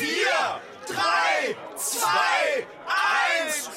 vier, 0.00 0.60
drei, 0.86 1.54
zwei, 1.76 2.64
eins. 2.86 3.68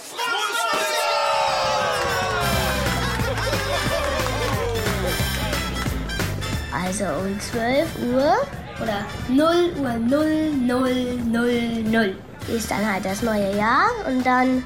Also 6.71 7.05
um 7.19 7.39
12 7.39 7.87
Uhr 8.13 8.35
oder 8.81 9.05
0 9.27 9.73
Uhr 9.79 9.93
0 9.93 10.51
0 10.53 11.17
0 11.25 11.83
0 11.83 12.15
ist 12.55 12.71
dann 12.71 12.89
halt 12.89 13.03
das 13.03 13.21
neue 13.21 13.55
Jahr 13.57 13.89
und 14.07 14.25
dann 14.25 14.63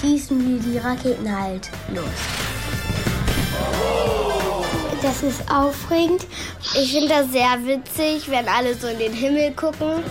schießen 0.00 0.38
wir 0.38 0.60
die 0.60 0.78
Raketen 0.78 1.36
halt 1.36 1.70
los. 1.92 2.04
Das 5.02 5.22
ist 5.22 5.50
aufregend. 5.50 6.26
Ich 6.74 6.92
finde 6.92 7.08
das 7.08 7.32
sehr 7.32 7.58
witzig, 7.64 8.30
wenn 8.30 8.48
alle 8.48 8.74
so 8.74 8.86
in 8.86 8.98
den 8.98 9.12
Himmel 9.12 9.52
gucken. 9.52 10.04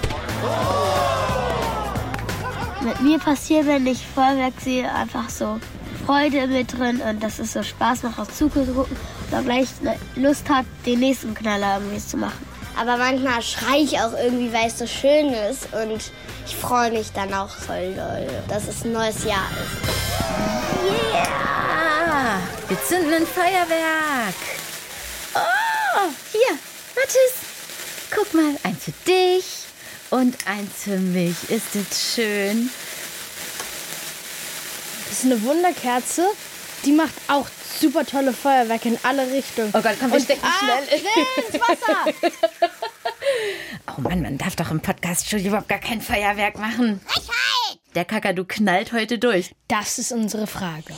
Mit 2.82 3.02
mir 3.02 3.20
passiert, 3.20 3.68
wenn 3.68 3.86
ich 3.86 4.06
Feuerwerk 4.16 4.54
sehe, 4.60 4.92
einfach 4.94 5.30
so 5.30 5.60
Freude 6.06 6.48
mit 6.48 6.78
drin 6.78 7.02
und 7.02 7.22
dass 7.22 7.40
es 7.40 7.54
so 7.54 7.62
Spaß 7.62 8.04
macht, 8.04 8.20
auch 8.20 8.28
zugucken 8.28 8.74
und 8.74 8.88
dann 9.30 9.46
gleich 9.46 9.68
Lust 10.16 10.50
hat, 10.50 10.66
den 10.86 11.00
nächsten 11.00 11.34
Knaller 11.34 11.76
irgendwie 11.76 12.00
zu 12.00 12.18
machen. 12.18 12.46
Aber 12.80 12.98
manchmal 12.98 13.42
schreie 13.42 13.84
ich 13.84 14.00
auch 14.00 14.14
irgendwie, 14.14 14.52
weil 14.54 14.68
es 14.68 14.80
so 14.80 14.88
schön 14.88 15.34
ist 15.34 15.68
und 15.74 16.12
ich 16.46 16.56
freue 16.56 16.92
mich 16.92 17.12
dann 17.12 17.34
auch 17.34 17.50
voll 17.50 17.94
doll, 17.94 18.28
dass 18.48 18.68
es 18.68 18.86
ein 18.86 18.94
neues 18.94 19.24
Jahr 19.26 19.48
ist. 19.52 19.90
Yeah! 21.14 22.40
Wir 22.68 22.84
zünden 22.84 23.14
ein 23.14 23.28
Feuerwerk. 23.28 24.36
Oh, 25.36 26.10
hier, 26.32 26.58
Mathis. 26.96 27.34
Guck 28.10 28.34
mal, 28.34 28.56
eins 28.64 28.86
für 28.86 28.94
dich 29.06 29.69
und 30.10 30.36
eins 30.48 30.84
für 30.84 30.98
mich. 30.98 31.50
Ist 31.50 31.68
das 31.74 32.14
schön? 32.16 32.70
Das 35.08 35.20
ist 35.20 35.26
eine 35.26 35.42
Wunderkerze. 35.44 36.28
Die 36.86 36.92
macht 36.92 37.14
auch 37.28 37.48
super 37.80 38.06
tolle 38.06 38.34
Feuerwerke 38.34 38.90
in 38.90 39.00
alle 39.04 39.30
Richtungen. 39.32 39.72
Oh 39.74 39.82
Gott, 39.82 39.96
komm, 40.00 40.12
wir 40.12 40.20
stecken 40.20 40.46
ah, 40.46 40.60
schnell. 40.60 41.00
schnell 41.00 41.46
ins 41.46 41.62
Wasser. 41.62 42.30
oh 43.98 44.02
Mann, 44.02 44.22
man 44.22 44.38
darf 44.38 44.56
doch 44.56 44.72
im 44.72 44.80
Podcast-Studio 44.80 45.48
überhaupt 45.48 45.70
gar 45.70 45.80
kein 45.80 46.02
Feuerwerk 46.02 46.58
machen. 46.58 47.02
Frechheit! 47.06 47.80
Der 47.96 48.06
Kakadu 48.06 48.46
knallt 48.46 48.94
heute 48.94 49.18
durch. 49.18 49.56
Das 49.68 49.98
ist 49.98 50.12
unsere 50.12 50.48
Frage. 50.48 50.94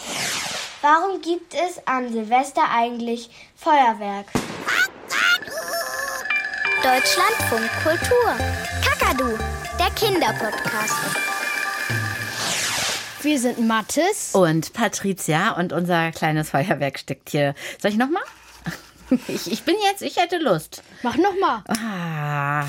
Warum 0.82 1.22
gibt 1.22 1.54
es 1.54 1.86
an 1.86 2.12
Silvester 2.12 2.64
eigentlich 2.70 3.30
Feuerwerk? 3.56 4.28
Deutschlandfunk 6.84 7.70
Kultur. 7.84 8.61
Kakadu, 9.22 9.38
der 9.78 9.90
Kinderpodcast. 9.92 10.96
Wir 13.22 13.40
sind 13.40 13.68
Mathis. 13.68 14.32
Und 14.34 14.74
Patricia 14.74 15.52
und 15.52 15.74
unser 15.74 16.12
kleines 16.12 16.50
Feuerwerk 16.50 16.98
steckt 16.98 17.30
hier. 17.30 17.54
Soll 17.80 17.92
ich 17.92 17.98
nochmal? 17.98 18.24
Ich, 19.28 19.52
ich 19.52 19.64
bin 19.64 19.76
jetzt, 19.90 20.02
ich 20.04 20.16
hätte 20.16 20.38
Lust. 20.38 20.84
Mach 21.04 21.18
nochmal. 21.18 21.64
Ah, 21.68 22.64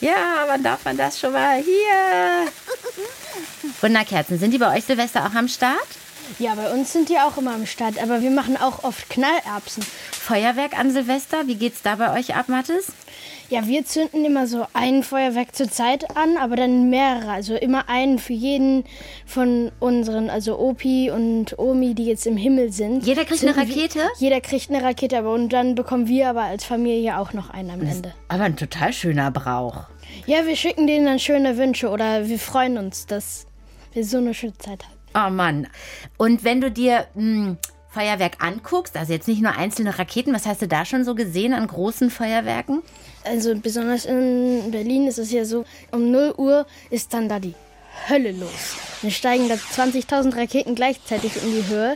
ja, 0.00 0.46
wann 0.46 0.62
darf 0.62 0.86
man 0.86 0.96
das 0.96 1.20
schon 1.20 1.32
mal? 1.34 1.62
Hier. 1.62 2.50
Wunderkerzen, 3.82 4.38
sind 4.38 4.52
die 4.52 4.58
bei 4.58 4.74
euch 4.74 4.84
Silvester 4.84 5.26
auch 5.26 5.34
am 5.34 5.48
Start? 5.48 5.86
Ja, 6.38 6.54
bei 6.54 6.70
uns 6.70 6.94
sind 6.94 7.10
die 7.10 7.18
auch 7.18 7.36
immer 7.36 7.52
am 7.52 7.66
Start, 7.66 8.02
aber 8.02 8.22
wir 8.22 8.30
machen 8.30 8.56
auch 8.56 8.84
oft 8.84 9.10
Knallerbsen. 9.10 9.84
Feuerwerk 10.12 10.78
an 10.78 10.92
Silvester, 10.92 11.46
wie 11.46 11.56
geht's 11.56 11.82
da 11.82 11.96
bei 11.96 12.18
euch 12.18 12.34
ab, 12.34 12.48
Mathis? 12.48 12.86
Ja, 13.48 13.66
wir 13.68 13.84
zünden 13.84 14.24
immer 14.24 14.46
so 14.48 14.66
ein 14.72 15.04
Feuerwerk 15.04 15.54
zur 15.54 15.70
Zeit 15.70 16.16
an, 16.16 16.36
aber 16.36 16.56
dann 16.56 16.90
mehrere. 16.90 17.30
Also 17.30 17.54
immer 17.54 17.88
einen 17.88 18.18
für 18.18 18.32
jeden 18.32 18.82
von 19.24 19.70
unseren, 19.78 20.30
also 20.30 20.58
Opi 20.58 21.10
und 21.12 21.56
Omi, 21.58 21.94
die 21.94 22.06
jetzt 22.06 22.26
im 22.26 22.36
Himmel 22.36 22.72
sind. 22.72 23.06
Jeder 23.06 23.24
kriegt 23.24 23.42
eine 23.44 23.52
Zünden 23.54 23.68
wir- 23.68 23.76
Rakete? 23.84 24.00
Jeder 24.18 24.40
kriegt 24.40 24.68
eine 24.70 24.82
Rakete, 24.82 25.18
aber 25.18 25.32
und 25.32 25.50
dann 25.52 25.76
bekommen 25.76 26.08
wir 26.08 26.28
aber 26.28 26.42
als 26.42 26.64
Familie 26.64 27.18
auch 27.18 27.32
noch 27.34 27.50
einen 27.50 27.70
am 27.70 27.82
Ende. 27.82 28.12
Aber 28.28 28.42
ein 28.44 28.56
total 28.56 28.92
schöner 28.92 29.30
Brauch. 29.30 29.84
Ja, 30.26 30.44
wir 30.44 30.56
schicken 30.56 30.88
denen 30.88 31.06
dann 31.06 31.18
schöne 31.20 31.56
Wünsche 31.56 31.88
oder 31.90 32.26
wir 32.28 32.38
freuen 32.40 32.78
uns, 32.78 33.06
dass 33.06 33.46
wir 33.92 34.04
so 34.04 34.18
eine 34.18 34.34
schöne 34.34 34.58
Zeit 34.58 34.82
haben. 35.14 35.28
Oh 35.28 35.30
Mann. 35.32 35.68
Und 36.18 36.42
wenn 36.42 36.60
du 36.60 36.70
dir 36.70 37.06
mh, 37.14 37.56
Feuerwerk 38.00 38.44
anguckst, 38.44 38.94
also 38.94 39.14
jetzt 39.14 39.26
nicht 39.26 39.40
nur 39.40 39.52
einzelne 39.56 39.98
Raketen, 39.98 40.34
was 40.34 40.44
hast 40.44 40.60
du 40.60 40.68
da 40.68 40.84
schon 40.84 41.02
so 41.04 41.14
gesehen 41.14 41.54
an 41.54 41.66
großen 41.66 42.10
Feuerwerken? 42.10 42.82
Also 43.24 43.54
besonders 43.54 44.04
in 44.04 44.70
Berlin 44.70 45.06
ist 45.06 45.18
es 45.18 45.32
ja 45.32 45.46
so, 45.46 45.64
um 45.92 46.10
0 46.10 46.34
Uhr 46.36 46.66
ist 46.90 47.14
dann 47.14 47.30
da 47.30 47.40
die 47.40 47.54
Hölle 48.10 48.32
los. 48.32 48.76
Dann 49.00 49.10
steigen 49.10 49.48
da 49.48 49.54
20.000 49.54 50.36
Raketen 50.36 50.74
gleichzeitig 50.74 51.42
in 51.42 51.52
die 51.52 51.66
Höhe, 51.68 51.94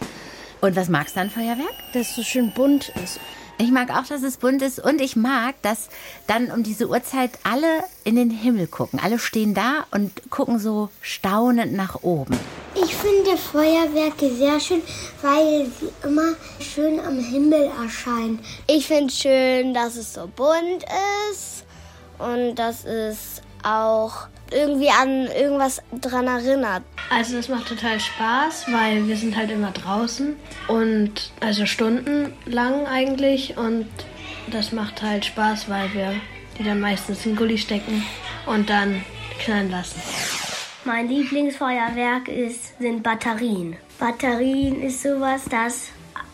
Und 0.63 0.75
was 0.75 0.89
magst 0.89 1.17
du 1.17 1.21
an 1.21 1.29
Feuerwerk? 1.29 1.75
dass 1.93 2.09
es 2.09 2.17
so 2.17 2.23
schön 2.23 2.51
bunt 2.55 2.91
ist. 3.05 3.21
Ich 3.61 3.71
mag 3.71 3.91
auch, 3.91 4.07
dass 4.07 4.23
es 4.23 4.39
bunt 4.39 4.63
ist 4.63 4.79
und 4.79 5.03
ich 5.03 5.17
mag, 5.17 5.55
dass 5.61 5.91
dann 6.27 6.51
um 6.51 6.63
diese 6.63 6.89
Uhrzeit 6.89 7.33
alle 7.43 7.85
in 8.05 8.17
den 8.17 8.31
Himmel 8.31 8.67
gucken. 8.67 8.99
Alle 8.99 9.19
stehen 9.19 9.53
da 9.53 9.85
und 9.91 10.31
gucken 10.31 10.59
so 10.59 10.89
staunend 11.03 11.75
nach 11.75 12.03
oben. 12.03 12.39
Ich 12.75 12.97
finde 12.97 13.37
Feuerwerke 13.37 14.35
sehr 14.35 14.59
schön, 14.61 14.81
weil 15.21 15.67
sie 15.79 15.91
immer 16.09 16.37
schön 16.59 17.01
am 17.01 17.19
Himmel 17.19 17.71
erscheinen. 17.85 18.39
Ich 18.67 18.87
finde 18.87 19.13
schön, 19.13 19.75
dass 19.75 19.97
es 19.97 20.15
so 20.15 20.27
bunt 20.35 20.87
ist 21.31 21.65
und 22.19 22.55
dass 22.55 22.87
es 22.87 23.43
auch 23.65 24.29
irgendwie 24.51 24.91
an 24.91 25.27
irgendwas 25.27 25.81
dran 26.01 26.27
erinnert. 26.27 26.83
Also 27.11 27.37
das 27.37 27.49
macht 27.49 27.69
total 27.69 28.01
Spaß, 28.01 28.67
weil 28.73 29.07
wir 29.07 29.17
sind 29.17 29.37
halt 29.37 29.51
immer 29.51 29.71
draußen 29.71 30.37
und 30.69 31.33
also 31.41 31.67
stundenlang 31.67 32.87
eigentlich 32.87 33.57
und 33.57 33.87
das 34.51 34.73
macht 34.73 35.03
halt 35.03 35.25
Spaß, 35.25 35.69
weil 35.69 35.93
wir 35.95 36.15
die 36.59 36.65
dann 36.65 36.81
meistens 36.81 37.25
in 37.27 37.37
Gully 37.37 37.59
stecken 37.59 38.05
und 38.47 38.69
dann 38.69 39.03
knallen 39.43 39.71
lassen. 39.71 40.01
Mein 40.85 41.09
Lieblingsfeuerwerk 41.09 42.29
ist, 42.29 42.79
sind 42.79 43.03
Batterien. 43.03 43.77
Batterien 43.99 44.83
ist 44.83 45.03
sowas, 45.03 45.45
dass 45.45 45.89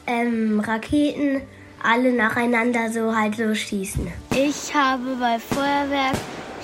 ähm, 0.06 0.60
Raketen 0.60 1.42
alle 1.82 2.12
nacheinander 2.12 2.91
so 2.91 3.15
halt 3.15 3.36
so 3.36 3.54
schießen. 3.54 4.10
Ich 4.34 4.75
habe 4.75 5.16
bei 5.20 5.38
Feuerwerk 5.38 6.16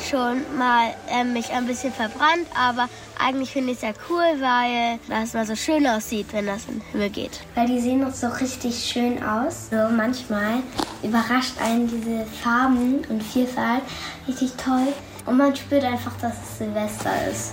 schon 0.02 0.42
mal 0.58 0.94
ähm, 1.08 1.32
mich 1.32 1.50
ein 1.50 1.66
bisschen 1.66 1.92
verbrannt, 1.92 2.46
aber 2.58 2.88
eigentlich 3.18 3.50
finde 3.50 3.72
ich 3.72 3.78
es 3.78 3.82
ja 3.82 3.92
cool, 4.08 4.24
weil 4.40 4.98
das 5.08 5.32
mal 5.34 5.46
so 5.46 5.54
schön 5.54 5.86
aussieht, 5.86 6.26
wenn 6.32 6.46
das 6.46 6.66
in 6.66 6.74
den 6.74 6.82
Himmel 6.92 7.10
geht. 7.10 7.40
Weil 7.54 7.66
die 7.66 7.80
sehen 7.80 8.04
auch 8.04 8.12
so 8.12 8.28
richtig 8.28 8.84
schön 8.84 9.22
aus. 9.22 9.70
So 9.70 9.76
manchmal 9.94 10.62
überrascht 11.02 11.60
einen 11.60 11.88
diese 11.88 12.24
Farben 12.42 13.04
und 13.08 13.22
Vielfalt 13.22 13.82
richtig 14.26 14.52
toll. 14.56 14.88
Und 15.26 15.36
man 15.36 15.54
spürt 15.54 15.84
einfach, 15.84 16.12
dass 16.20 16.34
es 16.42 16.58
Silvester 16.58 17.10
ist. 17.30 17.52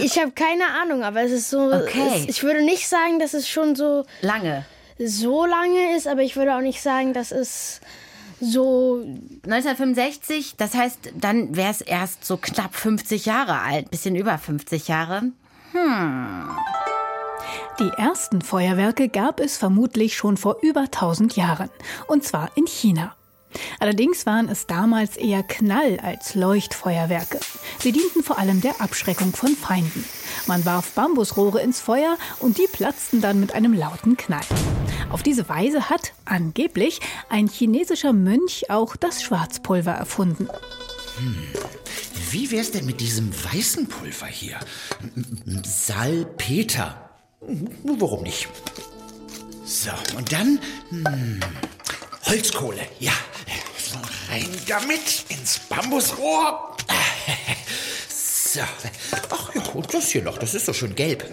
ich 0.00 0.18
habe 0.18 0.32
keine 0.32 0.66
Ahnung, 0.82 1.02
aber 1.04 1.22
es 1.22 1.32
ist 1.32 1.50
so. 1.50 1.72
Okay. 1.72 2.08
Es, 2.16 2.24
ich 2.28 2.42
würde 2.42 2.62
nicht 2.64 2.88
sagen, 2.88 3.18
dass 3.18 3.34
es 3.34 3.48
schon 3.48 3.76
so, 3.76 4.04
Lange. 4.22 4.64
so 4.98 5.44
lange 5.46 5.96
ist, 5.96 6.06
aber 6.08 6.22
ich 6.22 6.36
würde 6.36 6.54
auch 6.54 6.60
nicht 6.60 6.80
sagen, 6.82 7.12
dass 7.12 7.32
es 7.32 7.80
so. 8.40 9.02
1965, 9.44 10.54
das 10.56 10.74
heißt, 10.74 10.98
dann 11.14 11.56
wäre 11.56 11.70
es 11.70 11.80
erst 11.80 12.24
so 12.24 12.36
knapp 12.36 12.74
50 12.74 13.26
Jahre 13.26 13.60
alt, 13.60 13.90
bisschen 13.90 14.16
über 14.16 14.38
50 14.38 14.88
Jahre. 14.88 15.22
Die 17.78 17.90
ersten 17.98 18.40
Feuerwerke 18.40 19.08
gab 19.08 19.40
es 19.40 19.58
vermutlich 19.58 20.16
schon 20.16 20.36
vor 20.36 20.58
über 20.62 20.80
1000 20.80 21.36
Jahren, 21.36 21.70
und 22.06 22.24
zwar 22.24 22.50
in 22.54 22.66
China. 22.66 23.14
Allerdings 23.80 24.26
waren 24.26 24.48
es 24.48 24.66
damals 24.66 25.16
eher 25.16 25.42
Knall- 25.42 26.00
als 26.02 26.34
Leuchtfeuerwerke. 26.34 27.40
Sie 27.78 27.92
dienten 27.92 28.22
vor 28.22 28.38
allem 28.38 28.60
der 28.60 28.80
Abschreckung 28.80 29.32
von 29.32 29.50
Feinden. 29.50 30.04
Man 30.46 30.64
warf 30.64 30.92
Bambusrohre 30.92 31.60
ins 31.60 31.80
Feuer 31.80 32.16
und 32.38 32.58
die 32.58 32.68
platzten 32.70 33.20
dann 33.20 33.40
mit 33.40 33.54
einem 33.54 33.72
lauten 33.72 34.16
Knall. 34.16 34.44
Auf 35.10 35.22
diese 35.22 35.48
Weise 35.48 35.88
hat 35.88 36.12
angeblich 36.24 37.00
ein 37.28 37.48
chinesischer 37.48 38.12
Mönch 38.12 38.70
auch 38.70 38.96
das 38.96 39.22
Schwarzpulver 39.22 39.92
erfunden. 39.92 40.48
Hm. 41.18 41.36
Wie 42.30 42.50
wär's 42.50 42.70
denn 42.72 42.86
mit 42.86 43.00
diesem 43.00 43.32
weißen 43.44 43.88
Pulver 43.88 44.26
hier? 44.26 44.58
Salpeter. 45.64 47.10
Warum 47.84 48.22
nicht? 48.22 48.48
So, 49.64 49.90
und 50.16 50.32
dann 50.32 50.60
hm, 50.90 51.40
Holzkohle. 52.24 52.86
Ja, 52.98 53.12
rein 54.28 54.48
damit 54.66 55.24
ins 55.28 55.58
Bambusrohr. 55.68 56.76
So. 58.08 58.60
Ach 59.30 59.54
ja, 59.54 59.62
und 59.72 59.92
das 59.92 60.08
hier 60.08 60.22
noch, 60.22 60.38
das 60.38 60.54
ist 60.54 60.66
doch 60.68 60.74
schon 60.74 60.94
gelb. 60.94 61.24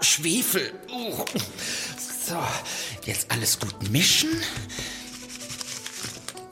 Schwefel. 0.00 0.72
So, 2.26 2.38
jetzt 3.04 3.30
alles 3.30 3.58
gut 3.58 3.90
mischen. 3.90 4.30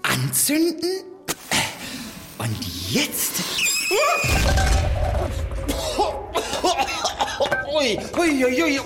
Anzünden. 0.02 1.13
Jetzt. 2.88 3.42
Ui, 7.75 7.98
ui, 8.19 8.44
ui, 8.44 8.62
ui. 8.62 8.81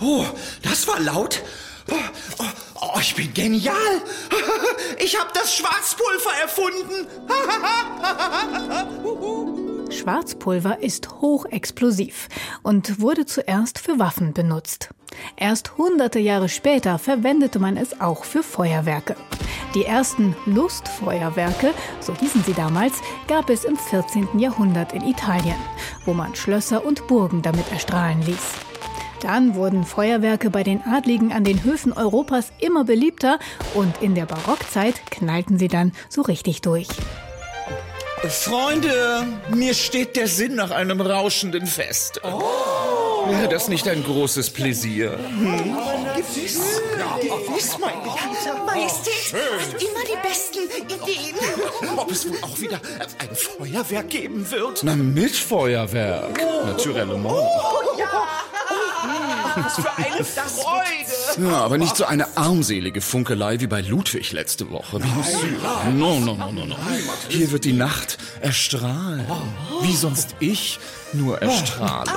Oh, 0.00 0.24
das 0.62 0.86
war 0.86 1.00
laut. 1.00 1.42
Oh, 1.90 2.44
oh, 2.80 2.98
ich 3.00 3.14
bin 3.14 3.32
genial. 3.34 4.02
Ich 4.98 5.18
habe 5.18 5.30
das 5.34 5.54
Schwarzpulver 5.56 6.32
erfunden. 6.40 7.06
Schwarzpulver 9.92 10.82
ist 10.82 11.20
hochexplosiv 11.20 12.28
und 12.62 13.00
wurde 13.00 13.26
zuerst 13.26 13.78
für 13.78 13.98
Waffen 13.98 14.32
benutzt. 14.32 14.90
Erst 15.36 15.76
hunderte 15.76 16.18
Jahre 16.18 16.48
später 16.48 16.98
verwendete 16.98 17.58
man 17.58 17.76
es 17.76 18.00
auch 18.00 18.24
für 18.24 18.42
Feuerwerke. 18.42 19.16
Die 19.74 19.84
ersten 19.84 20.34
Lustfeuerwerke, 20.46 21.72
so 22.00 22.14
hießen 22.14 22.42
sie 22.44 22.54
damals, 22.54 22.94
gab 23.28 23.50
es 23.50 23.64
im 23.64 23.76
14. 23.76 24.38
Jahrhundert 24.38 24.92
in 24.92 25.02
Italien, 25.02 25.56
wo 26.04 26.12
man 26.12 26.34
Schlösser 26.34 26.84
und 26.84 27.06
Burgen 27.06 27.42
damit 27.42 27.70
erstrahlen 27.70 28.22
ließ. 28.22 28.52
Dann 29.22 29.54
wurden 29.54 29.84
Feuerwerke 29.84 30.50
bei 30.50 30.64
den 30.64 30.82
Adligen 30.82 31.32
an 31.32 31.44
den 31.44 31.62
Höfen 31.62 31.92
Europas 31.92 32.52
immer 32.58 32.84
beliebter 32.84 33.38
und 33.74 34.02
in 34.02 34.14
der 34.16 34.26
Barockzeit 34.26 35.10
knallten 35.10 35.58
sie 35.58 35.68
dann 35.68 35.92
so 36.08 36.22
richtig 36.22 36.60
durch. 36.60 36.88
Freunde, 38.28 39.26
mir 39.52 39.74
steht 39.74 40.16
der 40.16 40.28
Sinn 40.28 40.54
nach 40.54 40.70
einem 40.70 41.00
rauschenden 41.00 41.66
Fest. 41.66 42.20
Oh. 42.22 43.28
Wäre 43.28 43.48
das 43.48 43.68
nicht 43.68 43.88
ein 43.88 44.02
großes 44.04 44.50
Pläsier? 44.50 45.18
Hm? 45.18 45.76
Gewiss. 46.16 46.60
Gewiss, 47.20 47.78
mein 47.78 47.94
Geliebter. 48.02 48.64
Majestät 48.64 49.32
hat 49.34 49.82
immer 49.82 50.04
die 50.04 50.28
besten 50.28 50.64
Ideen. 50.88 51.36
Ob 51.96 52.10
es 52.10 52.28
wohl 52.28 52.38
auch 52.42 52.58
wieder 52.60 52.80
ein 53.18 53.34
Feuerwerk 53.34 54.08
geben 54.08 54.50
wird? 54.50 54.80
Na, 54.82 54.94
mit 54.94 55.34
Feuerwerk. 55.34 56.40
Oh. 56.42 56.66
Naturellement. 56.66 57.26
Oh, 57.26 57.98
ja. 57.98 58.28
Was 59.56 59.74
für 59.74 59.96
eine 59.96 60.24
Freude! 60.24 61.11
Ja, 61.40 61.64
aber 61.64 61.78
nicht 61.78 61.96
so 61.96 62.04
eine 62.04 62.36
armselige 62.36 63.00
Funkelei 63.00 63.60
wie 63.60 63.66
bei 63.66 63.80
Ludwig 63.80 64.32
letzte 64.32 64.70
Woche. 64.70 65.00
No, 65.94 66.18
no, 66.18 66.34
no, 66.34 66.52
no, 66.52 66.66
no. 66.66 66.76
Hier 67.28 67.50
wird 67.52 67.64
die 67.64 67.72
Nacht 67.72 68.18
erstrahlen. 68.40 69.26
Wie 69.82 69.96
sonst 69.96 70.36
ich 70.40 70.78
nur 71.12 71.40
erstrahle. 71.40 72.10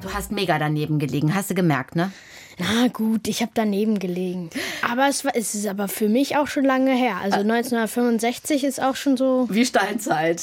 Du 0.00 0.12
hast 0.12 0.32
mega 0.32 0.58
daneben 0.58 0.98
gelegen, 0.98 1.34
hast 1.34 1.50
du 1.50 1.54
gemerkt, 1.54 1.96
ne? 1.96 2.12
Na 2.58 2.88
gut, 2.88 3.28
ich 3.28 3.42
habe 3.42 3.52
daneben 3.54 3.98
gelegen. 3.98 4.48
Aber 4.90 5.08
es, 5.08 5.26
war, 5.26 5.36
es 5.36 5.54
ist 5.54 5.66
aber 5.66 5.88
für 5.88 6.08
mich 6.08 6.38
auch 6.38 6.46
schon 6.46 6.64
lange 6.64 6.94
her. 6.94 7.16
Also 7.22 7.40
1965 7.40 8.64
ist 8.64 8.80
auch 8.80 8.96
schon 8.96 9.18
so. 9.18 9.46
Wie 9.50 9.66
Steinzeit. 9.66 10.40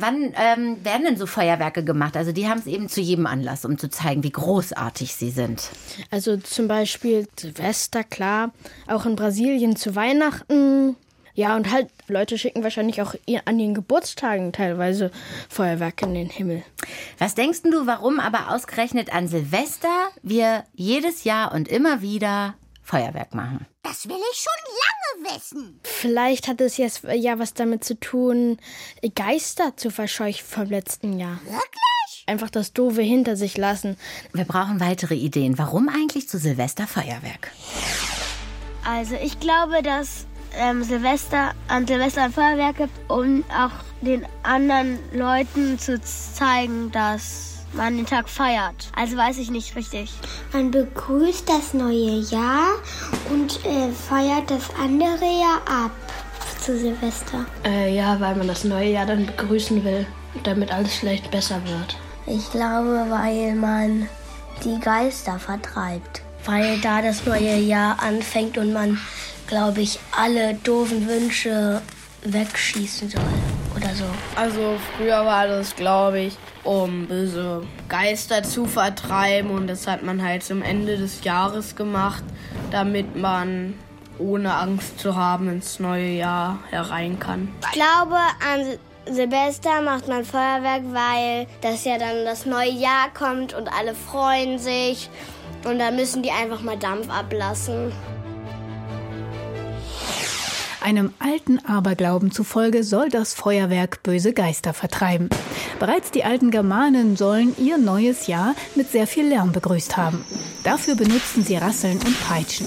Wann 0.00 0.34
ähm, 0.34 0.84
werden 0.84 1.04
denn 1.04 1.16
so 1.16 1.26
Feuerwerke 1.26 1.84
gemacht? 1.84 2.16
Also 2.16 2.32
die 2.32 2.48
haben 2.48 2.58
es 2.58 2.66
eben 2.66 2.88
zu 2.88 3.00
jedem 3.00 3.26
Anlass, 3.26 3.64
um 3.64 3.78
zu 3.78 3.90
zeigen, 3.90 4.22
wie 4.22 4.30
großartig 4.30 5.14
sie 5.14 5.30
sind. 5.30 5.68
Also 6.10 6.36
zum 6.38 6.68
Beispiel 6.68 7.28
Silvester, 7.38 8.02
klar. 8.04 8.52
Auch 8.86 9.06
in 9.06 9.16
Brasilien 9.16 9.76
zu 9.76 9.94
Weihnachten. 9.94 10.96
Ja, 11.34 11.56
und 11.56 11.70
halt, 11.70 11.88
Leute 12.08 12.38
schicken 12.38 12.62
wahrscheinlich 12.64 13.00
auch 13.02 13.14
an 13.44 13.58
ihren 13.58 13.74
Geburtstagen 13.74 14.52
teilweise 14.52 15.10
Feuerwerke 15.48 16.06
in 16.06 16.14
den 16.14 16.28
Himmel. 16.28 16.62
Was 17.18 17.34
denkst 17.34 17.62
du, 17.62 17.86
warum 17.86 18.20
aber 18.20 18.52
ausgerechnet 18.52 19.12
an 19.14 19.28
Silvester 19.28 20.08
wir 20.22 20.64
jedes 20.74 21.24
Jahr 21.24 21.54
und 21.54 21.68
immer 21.68 22.02
wieder 22.02 22.54
Feuerwerk 22.90 23.34
machen? 23.34 23.66
Das 23.84 24.08
will 24.08 24.18
ich 24.32 24.44
schon 24.44 25.22
lange 25.22 25.36
wissen. 25.36 25.80
Vielleicht 25.84 26.48
hat 26.48 26.60
es 26.60 26.76
jetzt 26.76 27.04
ja 27.04 27.38
was 27.38 27.54
damit 27.54 27.84
zu 27.84 27.98
tun, 27.98 28.58
Geister 29.14 29.76
zu 29.76 29.90
verscheuchen 29.90 30.44
vom 30.44 30.64
letzten 30.64 31.18
Jahr. 31.18 31.38
Wirklich? 31.44 32.24
Einfach 32.26 32.50
das 32.50 32.72
Doofe 32.72 33.02
hinter 33.02 33.36
sich 33.36 33.56
lassen. 33.56 33.96
Wir 34.32 34.44
brauchen 34.44 34.80
weitere 34.80 35.14
Ideen. 35.14 35.56
Warum 35.56 35.88
eigentlich 35.88 36.28
zu 36.28 36.38
Silvester 36.38 36.88
Feuerwerk? 36.88 37.52
Also 38.84 39.14
ich 39.14 39.38
glaube, 39.38 39.82
dass 39.82 40.26
ähm, 40.56 40.82
Silvester 40.82 41.52
an 41.68 41.86
Silvester 41.86 42.24
ein 42.24 42.32
Feuerwerk 42.32 42.78
gibt, 42.78 43.10
um 43.10 43.44
auch 43.56 43.70
den 44.00 44.26
anderen 44.42 44.98
Leuten 45.12 45.78
zu 45.78 46.00
zeigen, 46.00 46.90
dass 46.90 47.59
man 47.72 47.96
den 47.96 48.06
Tag 48.06 48.28
feiert. 48.28 48.90
Also 48.96 49.16
weiß 49.16 49.38
ich 49.38 49.50
nicht 49.50 49.76
richtig. 49.76 50.10
Man 50.52 50.70
begrüßt 50.70 51.48
das 51.48 51.74
neue 51.74 52.20
Jahr 52.20 52.68
und 53.30 53.64
äh, 53.64 53.90
feiert 53.90 54.50
das 54.50 54.70
andere 54.80 55.24
Jahr 55.24 55.60
ab 55.66 55.92
zu 56.60 56.78
Silvester. 56.78 57.46
Äh, 57.64 57.94
ja, 57.94 58.20
weil 58.20 58.36
man 58.36 58.48
das 58.48 58.64
neue 58.64 58.90
Jahr 58.90 59.06
dann 59.06 59.26
begrüßen 59.26 59.84
will, 59.84 60.06
damit 60.42 60.72
alles 60.72 60.94
vielleicht 60.94 61.30
besser 61.30 61.60
wird. 61.64 61.96
Ich 62.26 62.50
glaube, 62.50 63.06
weil 63.08 63.54
man 63.54 64.08
die 64.64 64.78
Geister 64.80 65.38
vertreibt. 65.38 66.22
Weil 66.44 66.78
da 66.80 67.02
das 67.02 67.24
neue 67.26 67.56
Jahr 67.56 68.02
anfängt 68.02 68.56
und 68.56 68.72
man 68.72 68.98
glaube 69.50 69.80
ich, 69.82 69.98
alle 70.16 70.54
doofen 70.54 71.06
Wünsche 71.06 71.82
wegschießen 72.22 73.10
soll 73.10 73.22
oder 73.76 73.92
so. 73.94 74.04
Also 74.36 74.78
früher 74.96 75.24
war 75.26 75.46
das, 75.48 75.74
glaube 75.74 76.20
ich, 76.20 76.36
um 76.64 77.06
böse 77.06 77.62
Geister 77.88 78.42
zu 78.42 78.66
vertreiben 78.66 79.50
und 79.50 79.66
das 79.66 79.86
hat 79.86 80.02
man 80.02 80.22
halt 80.22 80.42
zum 80.42 80.62
Ende 80.62 80.96
des 80.96 81.24
Jahres 81.24 81.76
gemacht, 81.76 82.22
damit 82.70 83.16
man 83.16 83.74
ohne 84.18 84.54
Angst 84.54 84.98
zu 84.98 85.16
haben 85.16 85.48
ins 85.48 85.80
neue 85.80 86.10
Jahr 86.10 86.58
herein 86.70 87.18
kann. 87.18 87.48
Ich 87.62 87.72
glaube, 87.72 88.16
an 88.16 88.78
Silvester 89.06 89.80
macht 89.80 90.08
man 90.08 90.24
Feuerwerk, 90.24 90.82
weil 90.92 91.46
das 91.62 91.84
ja 91.84 91.98
dann 91.98 92.24
das 92.24 92.44
neue 92.46 92.70
Jahr 92.70 93.08
kommt 93.12 93.54
und 93.54 93.68
alle 93.72 93.94
freuen 93.94 94.58
sich 94.58 95.08
und 95.64 95.78
dann 95.78 95.96
müssen 95.96 96.22
die 96.22 96.30
einfach 96.30 96.60
mal 96.60 96.76
Dampf 96.76 97.08
ablassen. 97.10 97.92
Einem 100.82 101.12
alten 101.18 101.58
Aberglauben 101.66 102.30
zufolge 102.30 102.84
soll 102.84 103.10
das 103.10 103.34
Feuerwerk 103.34 104.02
böse 104.02 104.32
Geister 104.32 104.72
vertreiben. 104.72 105.28
Bereits 105.78 106.10
die 106.10 106.24
alten 106.24 106.50
Germanen 106.50 107.16
sollen 107.16 107.54
ihr 107.58 107.76
neues 107.76 108.26
Jahr 108.26 108.54
mit 108.76 108.90
sehr 108.90 109.06
viel 109.06 109.26
Lärm 109.26 109.52
begrüßt 109.52 109.98
haben. 109.98 110.24
Dafür 110.64 110.94
benutzten 110.94 111.44
sie 111.44 111.56
Rasseln 111.56 111.98
und 111.98 112.18
Peitschen. 112.26 112.66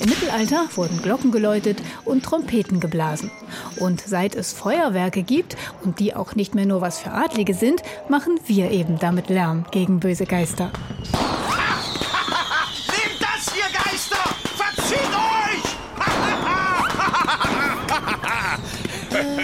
Im 0.00 0.08
Mittelalter 0.08 0.66
wurden 0.74 1.00
Glocken 1.02 1.30
geläutet 1.30 1.80
und 2.04 2.24
Trompeten 2.24 2.80
geblasen. 2.80 3.30
Und 3.78 4.00
seit 4.00 4.34
es 4.34 4.52
Feuerwerke 4.52 5.22
gibt 5.22 5.56
und 5.84 6.00
die 6.00 6.14
auch 6.14 6.34
nicht 6.34 6.56
mehr 6.56 6.66
nur 6.66 6.80
was 6.80 6.98
für 6.98 7.12
Adlige 7.12 7.54
sind, 7.54 7.82
machen 8.08 8.40
wir 8.46 8.72
eben 8.72 8.98
damit 8.98 9.28
Lärm 9.28 9.66
gegen 9.70 10.00
böse 10.00 10.26
Geister. 10.26 10.72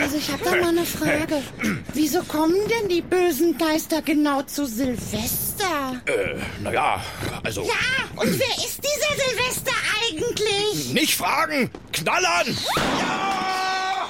Also 0.08 0.20
ich 0.20 0.32
habe 0.32 0.42
da 0.42 0.50
mal 0.52 0.68
eine 0.68 0.86
Frage. 0.86 1.42
Wieso 1.92 2.22
kommen 2.22 2.56
denn 2.66 2.88
die 2.88 3.02
bösen 3.02 3.58
Geister 3.58 4.00
genau 4.00 4.40
zu 4.40 4.64
Silvester? 4.64 6.00
Äh, 6.06 6.40
naja, 6.62 7.04
also. 7.44 7.60
Ja, 7.60 8.16
und 8.16 8.38
wer 8.38 8.64
ist 8.64 8.80
dieser 8.82 9.28
Silvester 9.28 9.72
eigentlich? 10.08 10.94
Nicht 10.94 11.14
fragen! 11.14 11.70
Knallern! 11.92 12.56
Ja! 12.98 14.08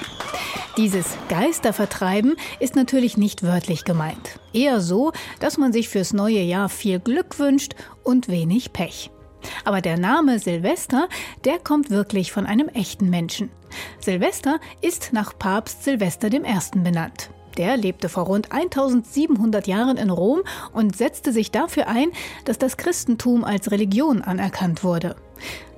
Dieses 0.77 1.07
Geistervertreiben 1.29 2.37
ist 2.61 2.77
natürlich 2.77 3.17
nicht 3.17 3.43
wörtlich 3.43 3.83
gemeint. 3.83 4.39
Eher 4.53 4.81
so, 4.81 5.11
dass 5.41 5.59
man 5.59 5.73
sich 5.73 5.89
fürs 5.89 6.13
neue 6.13 6.43
Jahr 6.43 6.69
viel 6.69 7.01
Glück 7.01 7.41
wünscht 7.41 7.75
und 8.05 8.29
wenig 8.29 8.73
Pech. 8.73 9.11
Aber 9.65 9.81
der 9.81 9.99
Name 9.99 10.39
Silvester, 10.39 11.09
der 11.45 11.59
kommt 11.59 11.91
wirklich 11.91 12.33
von 12.33 12.47
einem 12.47 12.69
echten 12.69 13.11
Menschen. 13.11 13.51
Silvester 14.01 14.59
ist 14.81 15.13
nach 15.13 15.39
Papst 15.39 15.85
Silvester 15.85 16.33
I. 16.33 16.41
benannt. 16.77 17.31
Der 17.59 17.77
lebte 17.77 18.09
vor 18.09 18.25
rund 18.25 18.53
1700 18.53 19.67
Jahren 19.67 19.97
in 19.97 20.11
Rom 20.11 20.43
und 20.73 20.97
setzte 20.97 21.33
sich 21.33 21.51
dafür 21.51 21.89
ein, 21.89 22.11
dass 22.45 22.59
das 22.59 22.77
Christentum 22.77 23.45
als 23.45 23.73
Religion 23.73 24.23
anerkannt 24.23 24.85
wurde. 24.85 25.17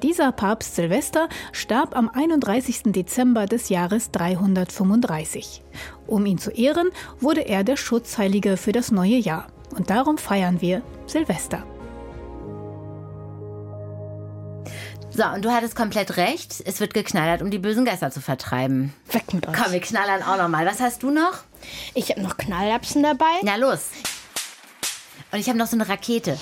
Dieser 0.03 0.31
Papst 0.31 0.77
Silvester 0.77 1.29
starb 1.53 1.97
am 1.97 2.11
31. 2.11 2.93
Dezember 2.93 3.47
des 3.47 3.71
Jahres 3.71 4.11
335. 4.11 5.63
Um 6.07 6.27
ihn 6.27 6.39
zu 6.39 6.51
ehren, 6.51 6.91
wurde 7.19 7.43
er 7.43 7.65
der 7.65 7.77
Schutzheilige 7.77 8.57
für 8.57 8.73
das 8.73 8.91
neue 8.91 9.17
Jahr. 9.17 9.47
Und 9.75 9.89
darum 9.89 10.19
feiern 10.19 10.61
wir 10.61 10.83
Silvester. 11.07 11.65
So, 15.21 15.27
und 15.27 15.45
du 15.45 15.53
hattest 15.53 15.77
komplett 15.77 16.17
recht. 16.17 16.63
Es 16.65 16.81
wird 16.81 16.95
geknallert, 16.95 17.43
um 17.43 17.51
die 17.51 17.59
bösen 17.59 17.85
Geister 17.85 18.11
zu 18.11 18.23
vertreiben. 18.23 18.95
Weg 19.13 19.35
mit 19.35 19.47
euch. 19.47 19.55
Komm, 19.55 19.71
wir 19.71 19.81
knallern 19.83 20.23
auch 20.23 20.39
nochmal. 20.39 20.65
Was 20.65 20.81
hast 20.81 21.03
du 21.03 21.11
noch? 21.11 21.41
Ich 21.93 22.09
habe 22.09 22.23
noch 22.23 22.39
Knallerbsen 22.39 23.03
dabei. 23.03 23.27
Na 23.43 23.57
los. 23.57 23.89
Und 25.31 25.39
ich 25.39 25.47
habe 25.51 25.59
noch 25.59 25.67
so 25.67 25.77
eine 25.77 25.87
Rakete. 25.87 26.39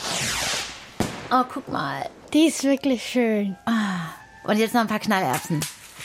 Oh, 1.33 1.43
guck 1.53 1.67
mal. 1.67 2.09
Die 2.33 2.47
ist 2.47 2.63
wirklich 2.63 3.03
schön. 3.03 3.57
Und 4.45 4.59
jetzt 4.59 4.75
noch 4.75 4.83
ein 4.83 4.87
paar 4.87 5.01
Knallerbsen. 5.01 5.59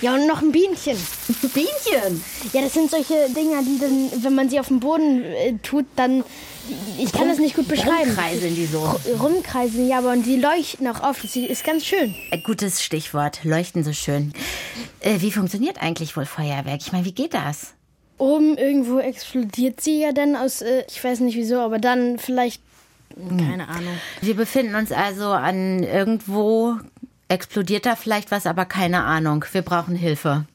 Ja, 0.04 0.16
und 0.16 0.28
noch 0.28 0.42
ein 0.42 0.52
Bienchen. 0.52 0.98
Bienchen? 1.54 2.22
Ja, 2.52 2.62
das 2.62 2.74
sind 2.74 2.92
solche 2.92 3.14
Dinger, 3.30 3.62
die 3.64 3.80
dann, 3.80 4.24
wenn 4.24 4.36
man 4.36 4.50
sie 4.50 4.60
auf 4.60 4.68
den 4.68 4.82
Boden 4.82 5.24
äh, 5.24 5.54
tut, 5.64 5.86
dann. 5.96 6.26
Ich 7.00 7.12
kann 7.14 7.30
das 7.30 7.40
nicht 7.40 7.56
gut 7.56 7.68
beschreiben. 7.70 8.10
Rumkreiseln 8.12 8.54
die 8.56 8.66
so. 8.66 8.80
R- 8.80 9.00
Rumkreisen, 9.20 9.88
ja, 9.88 10.00
aber 10.00 10.12
und 10.12 10.26
die 10.26 10.36
leuchten 10.36 10.88
auch 10.88 11.02
auf. 11.02 11.22
Das 11.22 11.36
ist 11.38 11.64
ganz 11.64 11.86
schön. 11.86 12.14
Äh, 12.32 12.40
Gutes 12.40 12.84
Stichwort. 12.84 13.40
Leuchten 13.46 13.84
so 13.86 13.94
schön. 13.94 14.34
Äh, 15.00 15.22
wie 15.22 15.32
funktioniert 15.32 15.82
eigentlich 15.82 16.18
wohl 16.18 16.26
Feuerwerk? 16.26 16.82
Ich 16.82 16.92
meine, 16.92 17.06
wie 17.06 17.14
geht 17.14 17.34
das? 17.34 17.74
Oben 18.18 18.58
irgendwo 18.58 19.00
explodiert 19.00 19.80
sie 19.82 20.02
ja 20.02 20.12
dann 20.12 20.36
aus, 20.36 20.62
äh, 20.62 20.84
ich 20.90 21.02
weiß 21.02 21.22
nicht 21.22 21.36
wieso, 21.38 21.60
aber 21.60 21.80
dann 21.80 22.20
vielleicht. 22.20 22.62
Keine 23.16 23.68
Ahnung. 23.70 23.94
Wir 24.22 24.36
befinden 24.36 24.76
uns 24.76 24.92
also 24.92 25.28
an 25.28 25.82
irgendwo. 25.84 26.76
Explodiert 27.34 27.88
da 27.88 27.96
vielleicht 27.96 28.30
was, 28.30 28.46
aber 28.46 28.66
keine 28.66 29.04
Ahnung. 29.06 29.44
Wir 29.52 29.64
brauchen 29.64 29.96
Hilfe. 29.96 30.46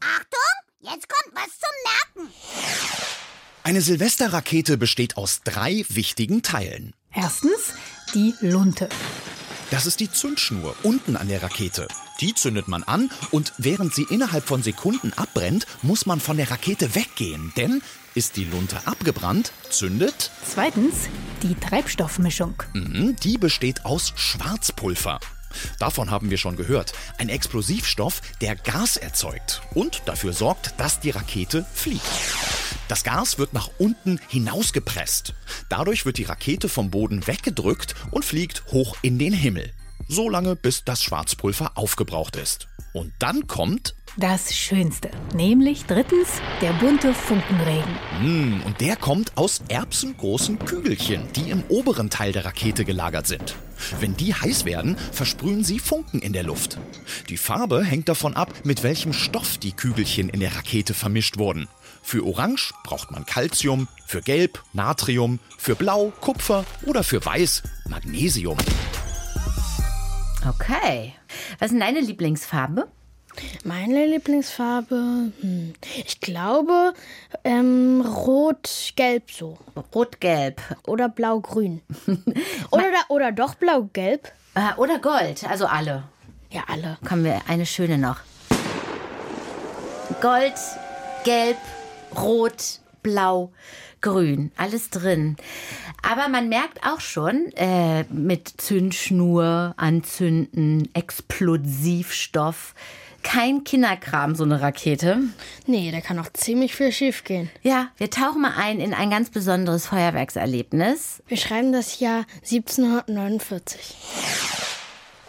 Jetzt 0.81 1.09
kommt 1.09 1.35
was 1.35 1.51
zum 1.59 2.23
Merken. 2.23 2.33
Eine 3.65 3.81
Silvesterrakete 3.81 4.79
besteht 4.79 5.17
aus 5.17 5.41
drei 5.43 5.85
wichtigen 5.89 6.43
Teilen. 6.43 6.95
Erstens 7.13 7.75
die 8.15 8.33
Lunte. 8.41 8.89
Das 9.73 9.87
ist 9.87 9.99
die 9.99 10.11
Zündschnur 10.11 10.77
unten 10.85 11.17
an 11.17 11.27
der 11.27 11.43
Rakete. 11.43 11.89
Die 12.21 12.33
zündet 12.35 12.69
man 12.69 12.85
an 12.85 13.11
und 13.33 13.53
während 13.59 13.93
sie 13.93 14.07
innerhalb 14.09 14.47
von 14.47 14.63
Sekunden 14.63 15.13
abbrennt, 15.15 15.67
muss 15.83 16.07
man 16.07 16.21
von 16.21 16.37
der 16.37 16.49
Rakete 16.51 16.95
weggehen. 16.95 17.53
Denn 17.57 17.83
ist 18.15 18.37
die 18.37 18.45
Lunte 18.45 18.79
abgebrannt, 18.87 19.53
zündet, 19.69 20.31
Zweitens 20.47 21.09
die 21.43 21.57
Treibstoffmischung. 21.57 22.63
mhm, 22.73 23.17
die 23.17 23.37
besteht 23.37 23.85
aus 23.85 24.13
Schwarzpulver. 24.15 25.19
Davon 25.79 26.11
haben 26.11 26.31
wir 26.31 26.39
schon 26.39 26.57
gehört. 26.57 26.93
Ein 27.19 27.29
Explosivstoff, 27.29 28.21
der 28.41 28.57
Gas 28.57 28.97
erzeugt 28.97 29.63
und 29.75 30.03
dafür 30.07 30.33
sorgt, 30.33 30.75
dass 30.79 31.01
die 31.01 31.11
Rakete 31.11 31.65
fliegt. 31.73 32.03
Das 32.89 33.05
Gas 33.05 33.39
wird 33.39 33.53
nach 33.53 33.71
unten 33.79 34.19
hinausgepresst. 34.29 35.35
Dadurch 35.69 36.07
wird 36.07 36.19
die 36.19 36.25
Rakete 36.25 36.69
vom 36.69 36.91
Boden 36.91 37.27
weggedrückt 37.27 37.95
und 38.11 38.25
fliegt 38.25 38.65
hoch 38.73 38.97
in 39.03 39.19
den 39.19 39.33
Himmel. 39.33 39.73
So 40.09 40.31
lange, 40.31 40.57
bis 40.57 40.85
das 40.85 41.03
Schwarzpulver 41.03 41.73
aufgebraucht 41.75 42.37
ist. 42.37 42.69
Und 42.95 43.13
dann 43.19 43.47
kommt, 43.47 43.95
Das 44.21 44.53
Schönste, 44.53 45.13
nämlich 45.33 45.85
drittens 45.85 46.43
der 46.61 46.73
bunte 46.73 47.15
Funkenregen. 47.15 47.93
mm, 48.21 48.63
und 48.67 48.81
der 48.81 48.97
kommt 48.97 49.31
aus 49.37 49.63
erbsengroßen 49.69 50.59
Kügelchen, 50.59 51.23
die 51.37 51.51
im 51.51 51.63
oberen 51.69 52.11
Teil 52.11 52.33
der 52.33 52.45
Rakete 52.45 52.85
gelagert 52.85 53.29
sind. 53.29 53.55
Wenn 54.01 54.17
die 54.17 54.35
heiß 54.35 54.65
werden, 54.65 54.97
versprühen 55.13 55.63
sie 55.63 55.79
Funken 55.79 56.19
in 56.19 56.33
der 56.33 56.43
Luft. 56.43 56.79
Die 57.29 57.37
Farbe 57.37 57.85
hängt 57.85 58.09
davon 58.09 58.35
ab, 58.35 58.53
mit 58.65 58.83
welchem 58.83 59.13
Stoff 59.13 59.57
die 59.57 59.71
Kügelchen 59.71 60.31
in 60.31 60.41
der 60.41 60.57
Rakete 60.57 60.95
vermischt 60.95 61.39
wurden. 61.39 61.69
Für 62.03 62.27
Orange 62.27 62.73
braucht 62.83 63.13
man 63.13 63.25
Calcium, 63.25 63.87
für 64.05 64.21
Gelb 64.21 64.65
Natrium, 64.73 65.39
für 65.59 65.77
Blau 65.77 66.13
Kupfer 66.21 66.65
oder 66.87 67.05
für 67.05 67.25
Weiß 67.25 67.63
Magnesium. 67.89 68.59
Okay. 70.45 71.15
Was 71.61 71.67
ist 71.67 71.73
denn 71.75 71.81
deine 71.81 72.01
Lieblingsfarbe? 72.01 72.89
Meine 73.65 74.07
Lieblingsfarbe, 74.07 75.33
hm, 75.41 75.75
ich 76.05 76.21
glaube, 76.21 76.95
ähm, 77.45 78.01
rot-gelb 78.01 79.31
so. 79.31 79.59
Rot-Gelb. 79.95 80.61
Oder 80.87 81.09
blau-grün. 81.09 81.83
oder, 82.71 82.85
oder 83.09 83.33
doch 83.33 83.55
blau-gelb. 83.55 84.33
Äh, 84.55 84.75
oder 84.77 84.99
Gold. 84.99 85.45
Also 85.49 85.67
alle. 85.67 86.05
Ja, 86.51 86.63
alle. 86.69 86.99
Kommen 87.07 87.25
wir 87.25 87.43
eine 87.49 87.67
schöne 87.67 87.99
noch. 87.99 88.19
Gold, 90.21 90.55
Gelb, 91.25 91.59
Rot, 92.17 92.81
Blau, 93.03 93.53
Grün. 94.01 94.53
Alles 94.57 94.91
drin. 94.91 95.37
Aber 96.03 96.29
man 96.29 96.49
merkt 96.49 96.87
auch 96.87 97.01
schon, 97.01 97.53
äh, 97.57 98.05
mit 98.05 98.49
Zündschnur, 98.57 99.75
Anzünden, 99.77 100.89
Explosivstoff. 100.95 102.75
Kein 103.23 103.65
Kinderkram, 103.65 104.35
so 104.35 104.45
eine 104.45 104.61
Rakete. 104.61 105.19
Nee, 105.67 105.91
da 105.91 106.01
kann 106.01 106.19
auch 106.19 106.33
ziemlich 106.33 106.75
viel 106.75 106.93
schief 106.93 107.25
gehen. 107.25 107.51
Ja, 107.63 107.89
wir 107.97 108.11
tauchen 108.11 108.43
mal 108.43 108.55
ein 108.57 108.81
in 108.81 108.95
ein 108.95 109.11
ganz 109.11 109.31
besonderes 109.31 109.87
Feuerwerkserlebnis. 109.87 111.23
Wir 111.27 111.37
schreiben 111.37 111.73
das 111.73 112.01
Jahr 112.01 112.25
1749. 112.43 113.97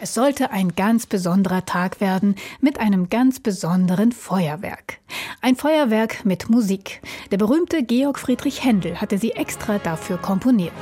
Es 0.02 0.14
sollte 0.14 0.50
ein 0.50 0.74
ganz 0.76 1.04
besonderer 1.04 1.66
Tag 1.66 2.00
werden 2.00 2.36
mit 2.62 2.80
einem 2.80 3.10
ganz 3.10 3.38
besonderen 3.38 4.12
Feuerwerk. 4.12 4.98
Ein 5.42 5.56
Feuerwerk 5.56 6.24
mit 6.24 6.48
Musik. 6.48 7.02
Der 7.30 7.36
berühmte 7.36 7.82
Georg 7.82 8.18
Friedrich 8.18 8.64
Händel 8.64 8.98
hatte 8.98 9.18
sie 9.18 9.32
extra 9.32 9.78
dafür 9.78 10.16
komponiert. 10.16 10.72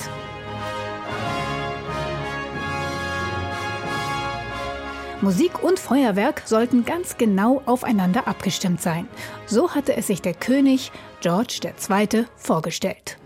Musik 5.21 5.65
und 5.65 5.81
Feuerwerk 5.81 6.43
sollten 6.45 6.85
ganz 6.85 7.17
genau 7.19 7.61
aufeinander 7.67 8.29
abgestimmt 8.29 8.81
sein. 8.81 9.09
So 9.47 9.75
hatte 9.75 9.97
es 9.97 10.07
sich 10.07 10.23
der 10.23 10.35
König 10.35 10.93
George 11.21 11.59
II. 11.65 12.27
vorgestellt. 12.37 13.19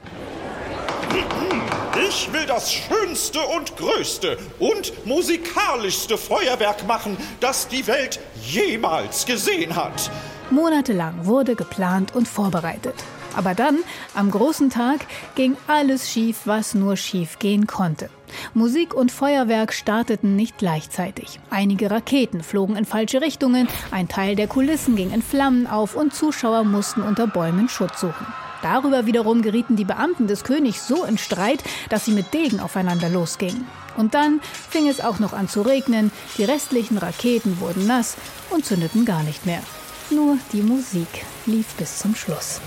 Ich 2.09 2.33
will 2.33 2.47
das 2.47 2.73
schönste 2.73 3.41
und 3.41 3.77
größte 3.77 4.39
und 4.59 5.07
musikalischste 5.07 6.17
Feuerwerk 6.17 6.87
machen, 6.87 7.19
das 7.41 7.69
die 7.69 7.87
Welt 7.87 8.19
jemals 8.43 9.27
gesehen 9.27 9.77
hat. 9.77 10.11
Monatelang 10.51 11.27
wurde 11.27 11.55
geplant 11.55 12.15
und 12.15 12.27
vorbereitet. 12.27 12.95
Aber 13.37 13.55
dann, 13.55 13.79
am 14.15 14.31
großen 14.31 14.71
Tag, 14.71 15.07
ging 15.35 15.57
alles 15.67 16.11
schief, 16.11 16.43
was 16.45 16.75
nur 16.75 16.97
schief 16.97 17.39
gehen 17.39 17.67
konnte. 17.67 18.11
Musik 18.55 18.95
und 18.95 19.13
Feuerwerk 19.13 19.73
starteten 19.73 20.37
nicht 20.37 20.59
gleichzeitig. 20.59 21.39
Einige 21.51 21.91
Raketen 21.91 22.43
flogen 22.43 22.77
in 22.77 22.85
falsche 22.85 23.21
Richtungen, 23.21 23.69
ein 23.91 24.09
Teil 24.09 24.37
der 24.37 24.49
Kulissen 24.49 24.97
ging 24.97 25.13
in 25.13 25.23
Flammen 25.23 25.67
auf 25.67 25.95
und 25.95 26.15
Zuschauer 26.15 26.65
mussten 26.65 27.03
unter 27.03 27.27
Bäumen 27.27 27.69
Schutz 27.69 28.01
suchen. 28.01 28.27
Darüber 28.63 29.07
wiederum 29.07 29.43
gerieten 29.43 29.77
die 29.77 29.85
Beamten 29.85 30.29
des 30.29 30.45
Königs 30.45 30.87
so 30.87 31.05
in 31.05 31.19
Streit, 31.19 31.63
dass 31.89 32.05
sie 32.05 32.13
mit 32.13 32.33
Degen 32.33 32.61
aufeinander 32.61 33.09
losgingen. 33.09 33.67
Und 33.97 34.15
dann 34.15 34.41
fing 34.71 34.89
es 34.89 35.01
auch 35.01 35.19
noch 35.19 35.33
an 35.33 35.49
zu 35.49 35.63
regnen, 35.63 36.13
die 36.39 36.45
restlichen 36.45 36.97
Raketen 36.97 37.61
wurden 37.61 37.87
nass 37.87 38.17
und 38.51 38.65
zündeten 38.65 39.05
gar 39.05 39.23
nicht 39.25 39.45
mehr. 39.45 39.63
Nur 40.11 40.39
die 40.53 40.63
Musik 40.63 41.09
lief 41.47 41.75
bis 41.75 41.99
zum 41.99 42.15
Schluss. 42.15 42.61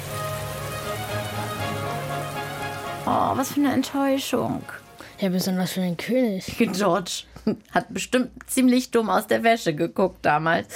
Oh, 3.05 3.37
was 3.37 3.51
für 3.51 3.59
eine 3.59 3.73
Enttäuschung. 3.73 4.61
Ja, 5.19 5.29
besonders 5.29 5.71
für 5.73 5.81
den 5.81 5.97
König. 5.97 6.45
George 6.73 7.23
hat 7.71 7.93
bestimmt 7.93 8.31
ziemlich 8.47 8.91
dumm 8.91 9.09
aus 9.09 9.27
der 9.27 9.43
Wäsche 9.43 9.73
geguckt 9.75 10.25
damals. 10.25 10.67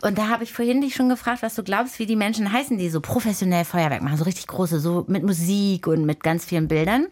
Und 0.00 0.16
da 0.16 0.28
habe 0.28 0.44
ich 0.44 0.52
vorhin 0.52 0.80
dich 0.80 0.94
schon 0.94 1.08
gefragt, 1.08 1.42
was 1.42 1.54
du 1.54 1.62
glaubst, 1.62 1.98
wie 1.98 2.06
die 2.06 2.16
Menschen 2.16 2.50
heißen, 2.52 2.78
die 2.78 2.88
so 2.88 3.00
professionell 3.00 3.64
Feuerwerk 3.64 4.02
machen, 4.02 4.16
so 4.16 4.24
richtig 4.24 4.46
große, 4.46 4.80
so 4.80 5.04
mit 5.08 5.22
Musik 5.24 5.86
und 5.86 6.04
mit 6.06 6.22
ganz 6.22 6.44
vielen 6.44 6.68
Bildern. 6.68 7.08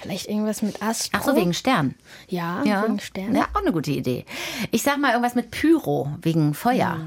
Vielleicht 0.00 0.28
irgendwas 0.28 0.62
mit 0.62 0.82
Astro? 0.82 1.18
Ach 1.20 1.24
so, 1.24 1.34
wegen 1.36 1.54
Stern. 1.54 1.94
Ja, 2.28 2.62
Ja, 2.64 2.84
wegen 2.84 3.00
Stern. 3.00 3.34
ja, 3.34 3.48
auch 3.54 3.62
eine 3.62 3.72
gute 3.72 3.90
Idee. 3.90 4.24
Ich 4.70 4.82
sag 4.82 4.98
mal 4.98 5.10
irgendwas 5.10 5.34
mit 5.34 5.50
Pyro, 5.50 6.10
wegen 6.22 6.54
Feuer. 6.54 7.00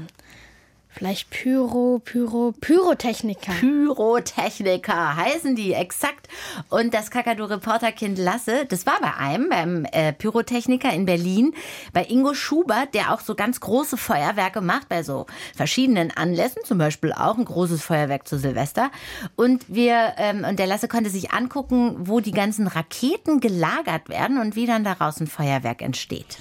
Vielleicht 0.92 1.30
Pyro, 1.30 2.00
Pyro, 2.04 2.52
Pyrotechniker. 2.60 3.52
Pyrotechniker 3.52 5.16
heißen 5.16 5.54
die, 5.54 5.72
exakt. 5.72 6.28
Und 6.68 6.92
das 6.92 7.10
Kakadu-Reporterkind 7.10 8.18
Lasse, 8.18 8.66
das 8.66 8.86
war 8.86 9.00
bei 9.00 9.14
einem, 9.14 9.48
beim 9.48 9.84
äh, 9.92 10.12
Pyrotechniker 10.12 10.92
in 10.92 11.06
Berlin, 11.06 11.54
bei 11.92 12.04
Ingo 12.04 12.34
Schubert, 12.34 12.92
der 12.94 13.14
auch 13.14 13.20
so 13.20 13.36
ganz 13.36 13.60
große 13.60 13.96
Feuerwerke 13.96 14.60
macht, 14.60 14.88
bei 14.88 15.04
so 15.04 15.26
verschiedenen 15.56 16.10
Anlässen, 16.10 16.62
zum 16.64 16.78
Beispiel 16.78 17.12
auch 17.12 17.38
ein 17.38 17.44
großes 17.44 17.82
Feuerwerk 17.82 18.26
zu 18.26 18.36
Silvester. 18.36 18.90
Und 19.36 19.64
wir, 19.68 20.14
ähm, 20.18 20.44
und 20.44 20.58
der 20.58 20.66
Lasse 20.66 20.88
konnte 20.88 21.08
sich 21.08 21.30
angucken, 21.30 21.96
wo 22.00 22.18
die 22.18 22.32
ganzen 22.32 22.66
Raketen 22.66 23.40
gelagert 23.40 24.08
werden 24.08 24.38
und 24.38 24.56
wie 24.56 24.66
dann 24.66 24.82
daraus 24.82 25.20
ein 25.20 25.28
Feuerwerk 25.28 25.82
entsteht. 25.82 26.38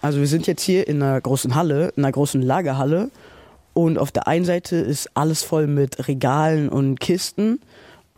Also 0.00 0.20
wir 0.20 0.26
sind 0.26 0.46
jetzt 0.46 0.62
hier 0.62 0.86
in 0.86 1.02
einer 1.02 1.20
großen 1.20 1.54
Halle, 1.54 1.92
in 1.96 2.04
einer 2.04 2.12
großen 2.12 2.42
Lagerhalle. 2.42 3.10
Und 3.74 3.98
auf 3.98 4.10
der 4.10 4.26
einen 4.26 4.44
Seite 4.44 4.76
ist 4.76 5.10
alles 5.14 5.42
voll 5.42 5.66
mit 5.66 6.08
Regalen 6.08 6.68
und 6.68 6.98
Kisten. 7.00 7.60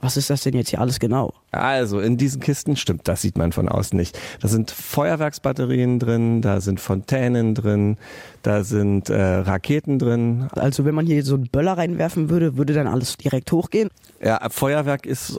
Was 0.00 0.16
ist 0.16 0.30
das 0.30 0.42
denn 0.42 0.54
jetzt 0.54 0.70
hier 0.70 0.80
alles 0.80 0.98
genau? 0.98 1.34
Also 1.50 2.00
in 2.00 2.16
diesen 2.16 2.40
Kisten 2.40 2.76
stimmt, 2.76 3.06
das 3.06 3.20
sieht 3.20 3.36
man 3.36 3.52
von 3.52 3.68
außen 3.68 3.96
nicht. 3.98 4.18
Da 4.40 4.48
sind 4.48 4.70
Feuerwerksbatterien 4.70 5.98
drin, 5.98 6.40
da 6.40 6.62
sind 6.62 6.80
Fontänen 6.80 7.54
drin, 7.54 7.98
da 8.42 8.64
sind 8.64 9.10
äh, 9.10 9.20
Raketen 9.20 9.98
drin. 9.98 10.48
Also 10.52 10.86
wenn 10.86 10.94
man 10.94 11.06
hier 11.06 11.22
so 11.22 11.34
einen 11.34 11.48
Böller 11.48 11.76
reinwerfen 11.76 12.30
würde, 12.30 12.56
würde 12.56 12.72
dann 12.72 12.86
alles 12.86 13.18
direkt 13.18 13.52
hochgehen? 13.52 13.90
Ja, 14.22 14.48
Feuerwerk 14.48 15.04
ist, 15.04 15.38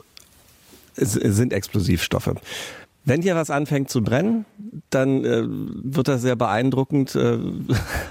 ist 0.94 1.12
sind 1.14 1.52
Explosivstoffe. 1.52 2.30
Wenn 3.04 3.20
hier 3.22 3.34
was 3.34 3.50
anfängt 3.50 3.90
zu 3.90 4.02
brennen, 4.02 4.44
dann 4.90 5.24
äh, 5.24 5.42
wird 5.46 6.08
das 6.08 6.22
sehr 6.22 6.36
beeindruckend. 6.36 7.14
Äh, 7.16 7.38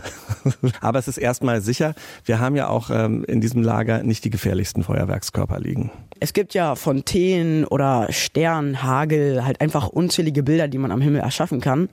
aber 0.82 1.00
es 1.00 1.08
ist 1.08 1.18
erstmal 1.18 1.62
sicher. 1.62 1.94
Wir 2.26 2.40
haben 2.40 2.56
ja 2.56 2.68
auch 2.68 2.90
ähm, 2.90 3.24
in 3.26 3.40
diesem 3.40 3.64
Lager 3.64 4.04
nicht 4.04 4.26
die 4.26 4.30
gefährlichsten 4.30 4.84
Feuerwerkskörper 4.84 5.60
liegen. 5.60 5.92
Es 6.20 6.34
gibt 6.34 6.54
ja 6.54 6.76
Fontänen 6.76 7.66
oder 7.66 8.08
Stern, 8.12 8.84
Hagel, 8.84 9.46
halt 9.46 9.62
einfach 9.62 9.88
unzählige 9.88 10.44
Bilder, 10.44 10.68
die 10.68 10.78
man 10.78 10.92
am 10.92 11.02
Himmel 11.02 11.22
erschaffen 11.22 11.62
kann. 11.62 11.90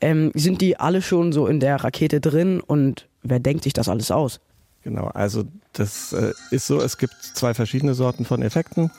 Ähm, 0.00 0.30
sind 0.34 0.60
die 0.60 0.78
alle 0.78 1.00
schon 1.00 1.32
so 1.32 1.46
in 1.46 1.58
der 1.58 1.76
Rakete 1.76 2.20
drin 2.20 2.60
und 2.60 3.08
wer 3.22 3.40
denkt 3.40 3.64
sich 3.64 3.72
das 3.72 3.88
alles 3.88 4.10
aus? 4.10 4.40
Genau, 4.82 5.06
also 5.06 5.44
das 5.72 6.12
äh, 6.12 6.32
ist 6.50 6.66
so, 6.66 6.80
es 6.80 6.98
gibt 6.98 7.14
zwei 7.22 7.54
verschiedene 7.54 7.94
Sorten 7.94 8.24
von 8.24 8.42
Effekten. 8.42 8.90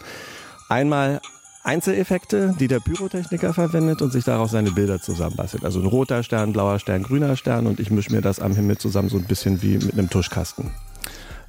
Einmal 0.69 1.22
Einzeleffekte, 1.63 2.53
die 2.60 2.67
der 2.67 2.82
Pyrotechniker 2.82 3.53
verwendet 3.53 4.01
und 4.01 4.12
sich 4.12 4.25
daraus 4.25 4.51
seine 4.51 4.72
Bilder 4.72 5.01
zusammenbastelt. 5.01 5.63
Also 5.63 5.79
ein 5.79 5.86
roter 5.86 6.22
Stern, 6.22 6.51
blauer 6.51 6.79
Stern, 6.79 7.03
grüner 7.03 7.38
Stern 7.38 7.67
und 7.67 7.79
ich 7.79 7.89
mische 7.89 8.12
mir 8.12 8.22
das 8.22 8.39
am 8.39 8.53
Himmel 8.53 8.77
zusammen 8.77 9.10
so 9.10 9.17
ein 9.17 9.24
bisschen 9.24 9.62
wie 9.62 9.77
mit 9.77 9.93
einem 9.93 10.10
Tuschkasten 10.10 10.72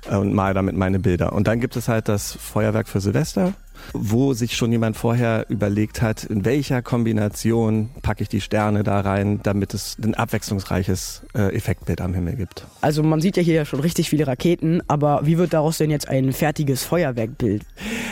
und 0.08 0.32
male 0.32 0.54
damit 0.54 0.76
meine 0.76 0.98
Bilder. 0.98 1.32
Und 1.32 1.48
dann 1.48 1.60
gibt 1.60 1.76
es 1.76 1.88
halt 1.88 2.08
das 2.08 2.32
Feuerwerk 2.32 2.88
für 2.88 3.00
Silvester, 3.00 3.54
wo 3.92 4.32
sich 4.34 4.56
schon 4.56 4.72
jemand 4.72 4.96
vorher 4.96 5.46
überlegt 5.48 6.02
hat, 6.02 6.24
in 6.24 6.44
welcher 6.44 6.82
Kombination 6.82 7.90
packe 8.02 8.22
ich 8.22 8.28
die 8.28 8.40
Sterne 8.40 8.82
da 8.82 9.00
rein, 9.00 9.40
damit 9.42 9.74
es 9.74 9.96
ein 10.02 10.14
abwechslungsreiches 10.14 11.22
äh, 11.34 11.54
Effektbild 11.54 12.00
am 12.00 12.14
Himmel 12.14 12.36
gibt. 12.36 12.66
Also 12.80 13.02
man 13.02 13.20
sieht 13.20 13.36
ja 13.36 13.42
hier 13.42 13.64
schon 13.64 13.80
richtig 13.80 14.10
viele 14.10 14.26
Raketen, 14.26 14.82
aber 14.88 15.20
wie 15.24 15.38
wird 15.38 15.52
daraus 15.52 15.78
denn 15.78 15.90
jetzt 15.90 16.08
ein 16.08 16.32
fertiges 16.32 16.84
Feuerwerkbild? 16.84 17.62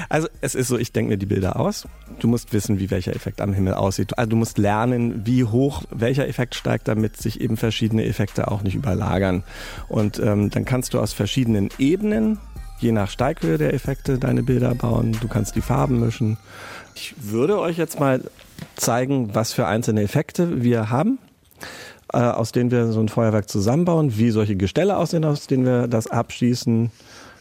Also 0.09 0.29
es 0.41 0.55
ist 0.55 0.69
so, 0.69 0.79
ich 0.79 0.93
denke 0.93 1.11
mir 1.11 1.19
die 1.19 1.27
Bilder 1.27 1.59
aus. 1.59 1.87
Du 2.21 2.29
musst 2.29 2.53
wissen, 2.53 2.79
wie 2.79 2.91
welcher 2.91 3.15
Effekt 3.15 3.41
am 3.41 3.53
Himmel 3.53 3.75
aussieht. 3.75 4.19
Also 4.19 4.31
du 4.31 4.37
musst 4.37 4.59
lernen, 4.59 5.27
wie 5.27 5.45
hoch 5.45 5.83
welcher 5.91 6.29
Effekt 6.29 6.55
steigt, 6.55 6.89
damit 6.89 7.17
sich 7.17 7.41
eben 7.41 7.57
verschiedene 7.57 8.05
Effekte 8.05 8.51
auch 8.51 8.63
nicht 8.63 8.75
überlagern. 8.75 9.43
Und 9.89 10.19
ähm, 10.19 10.51
dann 10.51 10.65
kannst 10.65 10.95
du 10.95 11.01
aus 11.01 11.13
verschiedenen 11.13 11.71
Ebenen 11.79 12.39
je 12.83 12.93
nach 12.93 13.11
Steighöhe 13.11 13.59
der 13.59 13.75
Effekte 13.75 14.19
deine 14.19 14.43
Bilder 14.43 14.75
bauen. 14.75 15.17
Du 15.21 15.29
kannst 15.29 15.57
die 15.57 15.61
Farben 15.61 16.01
mischen. 16.01 16.37
Ich 16.95 17.15
würde 17.19 17.59
euch 17.59 17.79
jetzt 17.79 18.01
mal 18.01 18.23
zeigen, 18.77 19.35
was 19.35 19.53
für 19.53 19.67
einzelne 19.67 20.03
Effekte 20.03 20.63
wir 20.63 20.91
haben, 20.91 21.19
äh, 22.13 22.19
aus 22.19 22.53
denen 22.53 22.71
wir 22.71 22.93
so 22.93 23.01
ein 23.01 23.09
Feuerwerk 23.09 23.49
zusammenbauen, 23.49 24.19
wie 24.19 24.31
solche 24.31 24.57
Gestelle 24.57 24.97
aussehen, 24.97 25.25
aus 25.25 25.47
denen 25.47 25.65
wir 25.65 25.89
das 25.89 26.07
abschießen. 26.07 26.91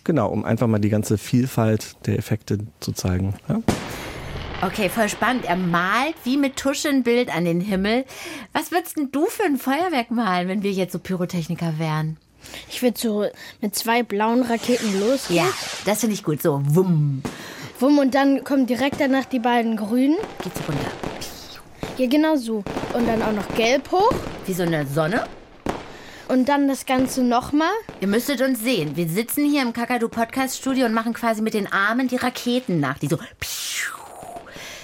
Genau, 0.04 0.30
um 0.30 0.46
einfach 0.46 0.68
mal 0.68 0.80
die 0.80 0.90
ganze 0.90 1.18
Vielfalt 1.18 1.96
der 2.06 2.18
Effekte 2.18 2.60
zu 2.80 2.92
zeigen. 2.92 3.36
Ja? 3.48 3.62
Okay, 4.64 4.90
voll 4.90 5.10
spannend. 5.10 5.46
Er 5.46 5.56
malt 5.56 6.16
wie 6.24 6.38
mit 6.38 6.56
Tusche 6.56 6.90
ein 6.90 7.04
Bild 7.04 7.36
an 7.36 7.46
den 7.46 7.62
Himmel. 7.62 8.06
Was 8.54 8.72
würdest 8.72 8.98
denn 8.98 9.12
du 9.12 9.26
für 9.26 9.44
ein 9.44 9.58
Feuerwerk 9.58 10.12
malen, 10.12 10.48
wenn 10.48 10.64
wir 10.64 10.72
jetzt 10.72 10.94
so 10.94 11.00
Pyrotechniker 11.00 11.80
wären? 11.80 12.18
Ich 12.70 12.82
würde 12.82 13.00
so 13.00 13.26
mit 13.62 13.76
zwei 13.76 14.04
blauen 14.04 14.44
Raketen 14.44 15.00
losgehen. 15.00 15.46
Ja, 15.46 15.54
das 15.86 16.00
finde 16.02 16.16
ich 16.16 16.24
gut. 16.24 16.42
So, 16.42 16.62
wumm. 16.64 17.22
Wumm, 17.80 17.98
und 17.98 18.14
dann 18.14 18.44
kommen 18.44 18.68
direkt 18.68 19.00
danach 19.00 19.26
die 19.26 19.40
beiden 19.40 19.76
grünen. 19.76 20.18
Geht's 20.44 20.60
runter. 20.68 20.92
Ja, 21.98 22.08
genau 22.08 22.36
so. 22.36 22.64
Und 22.94 23.08
dann 23.08 23.22
auch 23.22 23.32
noch 23.32 23.48
gelb 23.56 23.92
hoch. 23.92 24.14
Wie 24.46 24.54
so 24.54 24.64
eine 24.64 24.86
Sonne. 24.86 25.26
Und 26.28 26.48
dann 26.48 26.68
das 26.68 26.86
Ganze 26.86 27.24
nochmal. 27.24 27.74
Ihr 28.00 28.08
müsstet 28.08 28.42
uns 28.42 28.62
sehen. 28.62 28.96
Wir 28.96 29.10
sitzen 29.10 29.50
hier 29.50 29.62
im 29.62 29.74
Kakadu 29.74 30.08
Podcast 30.08 30.58
Studio 30.58 30.86
und 30.86 30.94
machen 30.94 31.14
quasi 31.14 31.42
mit 31.42 31.54
den 31.54 31.72
Armen 31.72 32.08
die 32.08 32.16
Raketen 32.16 32.80
nach, 32.80 32.98
die 33.00 33.08
so. 33.08 33.18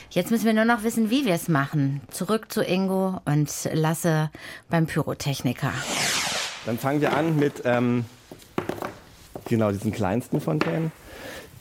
Jetzt 0.09 0.31
müssen 0.31 0.45
wir 0.45 0.53
nur 0.53 0.65
noch 0.65 0.83
wissen, 0.83 1.09
wie 1.09 1.25
wir 1.25 1.35
es 1.35 1.47
machen. 1.47 2.01
Zurück 2.11 2.51
zu 2.51 2.63
Ingo 2.63 3.21
und 3.25 3.49
Lasse 3.71 4.31
beim 4.69 4.87
Pyrotechniker. 4.87 5.71
Dann 6.67 6.77
fangen 6.77 6.99
wir 6.99 7.15
an 7.15 7.37
mit 7.37 7.61
ähm, 7.63 8.03
genau 9.47 9.71
diesen 9.71 9.93
kleinsten 9.93 10.41
Fontänen. 10.41 10.91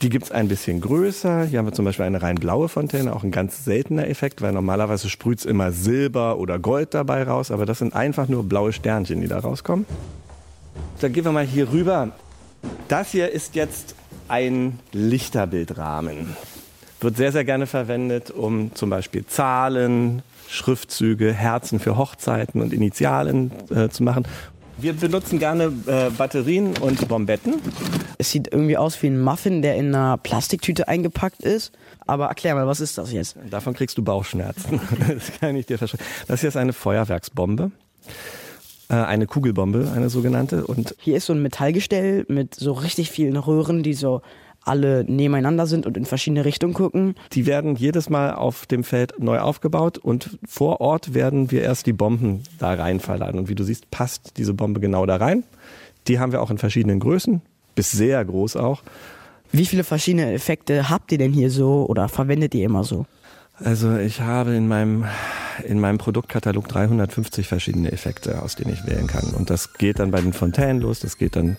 Die 0.01 0.09
gibt 0.09 0.25
es 0.25 0.31
ein 0.33 0.49
bisschen 0.49 0.81
größer. 0.81 1.45
Hier 1.45 1.59
haben 1.59 1.65
wir 1.65 1.71
zum 1.71 1.85
Beispiel 1.85 2.03
eine 2.03 2.21
rein 2.21 2.35
blaue 2.35 2.67
Fontäne, 2.67 3.15
auch 3.15 3.23
ein 3.23 3.31
ganz 3.31 3.63
seltener 3.63 4.09
Effekt, 4.09 4.41
weil 4.41 4.51
normalerweise 4.51 5.07
sprüht 5.07 5.39
es 5.39 5.45
immer 5.45 5.71
Silber 5.71 6.37
oder 6.37 6.59
Gold 6.59 6.93
dabei 6.93 7.23
raus, 7.23 7.51
aber 7.51 7.65
das 7.65 7.79
sind 7.79 7.95
einfach 7.95 8.27
nur 8.27 8.43
blaue 8.43 8.73
Sternchen, 8.73 9.21
die 9.21 9.29
da 9.29 9.39
rauskommen. 9.39 9.85
Dann 10.99 11.13
gehen 11.13 11.23
wir 11.23 11.31
mal 11.31 11.45
hier 11.45 11.71
rüber. 11.71 12.11
Das 12.89 13.11
hier 13.11 13.31
ist 13.31 13.55
jetzt 13.55 13.95
ein 14.27 14.77
Lichterbildrahmen. 14.91 16.35
Wird 16.99 17.15
sehr, 17.15 17.31
sehr 17.31 17.45
gerne 17.45 17.65
verwendet, 17.65 18.29
um 18.29 18.75
zum 18.75 18.89
Beispiel 18.89 19.25
Zahlen, 19.25 20.21
Schriftzüge, 20.49 21.31
Herzen 21.31 21.79
für 21.79 21.95
Hochzeiten 21.95 22.61
und 22.61 22.73
Initialen 22.73 23.51
äh, 23.73 23.87
zu 23.87 24.03
machen. 24.03 24.25
Wir 24.79 24.93
benutzen 24.93 25.39
gerne 25.39 25.73
äh, 25.87 26.11
Batterien 26.11 26.77
und 26.77 27.07
Bombetten. 27.07 27.55
Es 28.19 28.31
sieht 28.31 28.51
irgendwie 28.51 28.77
aus 28.77 29.01
wie 29.01 29.07
ein 29.07 29.19
Muffin, 29.19 29.63
der 29.63 29.75
in 29.75 29.93
einer 29.93 30.17
Plastiktüte 30.17 30.87
eingepackt 30.87 31.41
ist. 31.41 31.71
Aber 32.05 32.27
erklär 32.27 32.53
mal, 32.53 32.67
was 32.67 32.79
ist 32.79 32.97
das 32.97 33.11
jetzt? 33.11 33.37
Davon 33.49 33.73
kriegst 33.73 33.97
du 33.97 34.03
Bauchschmerzen. 34.03 34.79
das 35.07 35.31
kann 35.39 35.55
ich 35.55 35.65
dir 35.65 35.79
versprechen. 35.79 36.05
Das 36.27 36.41
hier 36.41 36.49
ist 36.49 36.57
eine 36.57 36.73
Feuerwerksbombe. 36.73 37.71
Äh, 38.89 38.93
eine 38.93 39.25
Kugelbombe, 39.25 39.91
eine 39.95 40.09
sogenannte. 40.09 40.65
Und 40.67 40.95
hier 40.99 41.17
ist 41.17 41.25
so 41.25 41.33
ein 41.33 41.41
Metallgestell 41.41 42.25
mit 42.27 42.53
so 42.53 42.73
richtig 42.73 43.09
vielen 43.09 43.35
Röhren, 43.35 43.81
die 43.81 43.95
so 43.95 44.21
alle 44.67 45.03
nebeneinander 45.05 45.67
sind 45.67 45.85
und 45.85 45.97
in 45.97 46.05
verschiedene 46.05 46.45
Richtungen 46.45 46.73
gucken. 46.73 47.15
Die 47.33 47.45
werden 47.45 47.75
jedes 47.75 48.09
Mal 48.09 48.33
auf 48.33 48.65
dem 48.65 48.83
Feld 48.83 49.19
neu 49.19 49.39
aufgebaut 49.39 49.97
und 49.97 50.37
vor 50.47 50.81
Ort 50.81 51.13
werden 51.13 51.51
wir 51.51 51.61
erst 51.61 51.85
die 51.85 51.93
Bomben 51.93 52.43
da 52.59 52.73
rein 52.73 52.99
verladen. 52.99 53.39
Und 53.39 53.49
wie 53.49 53.55
du 53.55 53.63
siehst, 53.63 53.89
passt 53.91 54.37
diese 54.37 54.53
Bombe 54.53 54.79
genau 54.79 55.05
da 55.05 55.17
rein. 55.17 55.43
Die 56.07 56.19
haben 56.19 56.31
wir 56.31 56.41
auch 56.41 56.51
in 56.51 56.57
verschiedenen 56.57 56.99
Größen, 56.99 57.41
bis 57.75 57.91
sehr 57.91 58.23
groß 58.23 58.55
auch. 58.55 58.83
Wie 59.51 59.65
viele 59.65 59.83
verschiedene 59.83 60.33
Effekte 60.33 60.89
habt 60.89 61.11
ihr 61.11 61.17
denn 61.17 61.31
hier 61.31 61.49
so 61.49 61.85
oder 61.87 62.09
verwendet 62.09 62.53
ihr 62.53 62.65
immer 62.65 62.83
so? 62.83 63.05
Also 63.63 63.97
ich 63.97 64.21
habe 64.21 64.53
in 64.53 64.67
meinem, 64.67 65.05
in 65.63 65.79
meinem 65.79 65.97
Produktkatalog 65.97 66.67
350 66.67 67.47
verschiedene 67.47 67.91
Effekte, 67.91 68.41
aus 68.43 68.55
denen 68.55 68.73
ich 68.73 68.85
wählen 68.85 69.07
kann. 69.07 69.33
Und 69.33 69.49
das 69.49 69.73
geht 69.73 69.99
dann 69.99 70.11
bei 70.11 70.21
den 70.21 70.33
Fontänen 70.33 70.79
los, 70.79 70.99
das 70.99 71.17
geht 71.17 71.35
dann 71.35 71.57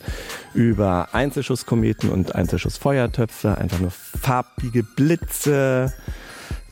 über 0.54 1.08
Einzelschusskometen 1.12 2.10
und 2.10 2.36
Einzelschussfeuertöpfe, 2.36 3.58
einfach 3.58 3.80
nur 3.80 3.90
farbige 3.90 4.84
Blitze. 4.84 5.92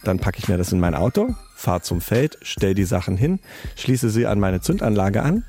Dann 0.04 0.20
packe 0.20 0.38
ich 0.38 0.48
mir 0.48 0.58
das 0.58 0.70
in 0.70 0.78
mein 0.78 0.94
Auto, 0.94 1.34
fahre 1.56 1.80
zum 1.80 2.00
Feld, 2.00 2.38
stell 2.42 2.74
die 2.74 2.84
Sachen 2.84 3.16
hin, 3.16 3.40
schließe 3.74 4.10
sie 4.10 4.26
an 4.26 4.38
meine 4.38 4.60
Zündanlage 4.60 5.22
an 5.22 5.44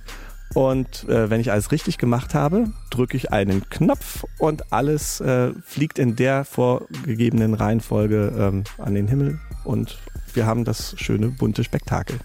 und 0.53 1.07
äh, 1.09 1.29
wenn 1.29 1.41
ich 1.41 1.51
alles 1.51 1.71
richtig 1.71 1.97
gemacht 1.97 2.33
habe, 2.33 2.71
drücke 2.89 3.17
ich 3.17 3.31
einen 3.31 3.69
Knopf 3.69 4.25
und 4.39 4.71
alles 4.71 5.19
äh, 5.21 5.51
fliegt 5.63 5.99
in 5.99 6.15
der 6.15 6.45
vorgegebenen 6.45 7.53
Reihenfolge 7.53 8.33
ähm, 8.37 8.63
an 8.77 8.95
den 8.95 9.07
Himmel 9.07 9.39
und 9.63 9.97
wir 10.33 10.45
haben 10.45 10.65
das 10.65 10.95
schöne 10.97 11.29
bunte 11.29 11.63
Spektakel. 11.63 12.19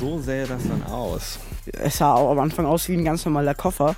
So 0.00 0.20
sähe 0.20 0.46
das 0.46 0.62
dann 0.66 0.82
aus. 0.84 1.38
Es 1.72 1.98
sah 1.98 2.14
auch 2.14 2.30
am 2.30 2.38
Anfang 2.38 2.66
aus 2.66 2.88
wie 2.88 2.94
ein 2.94 3.04
ganz 3.04 3.24
normaler 3.24 3.54
Koffer, 3.54 3.96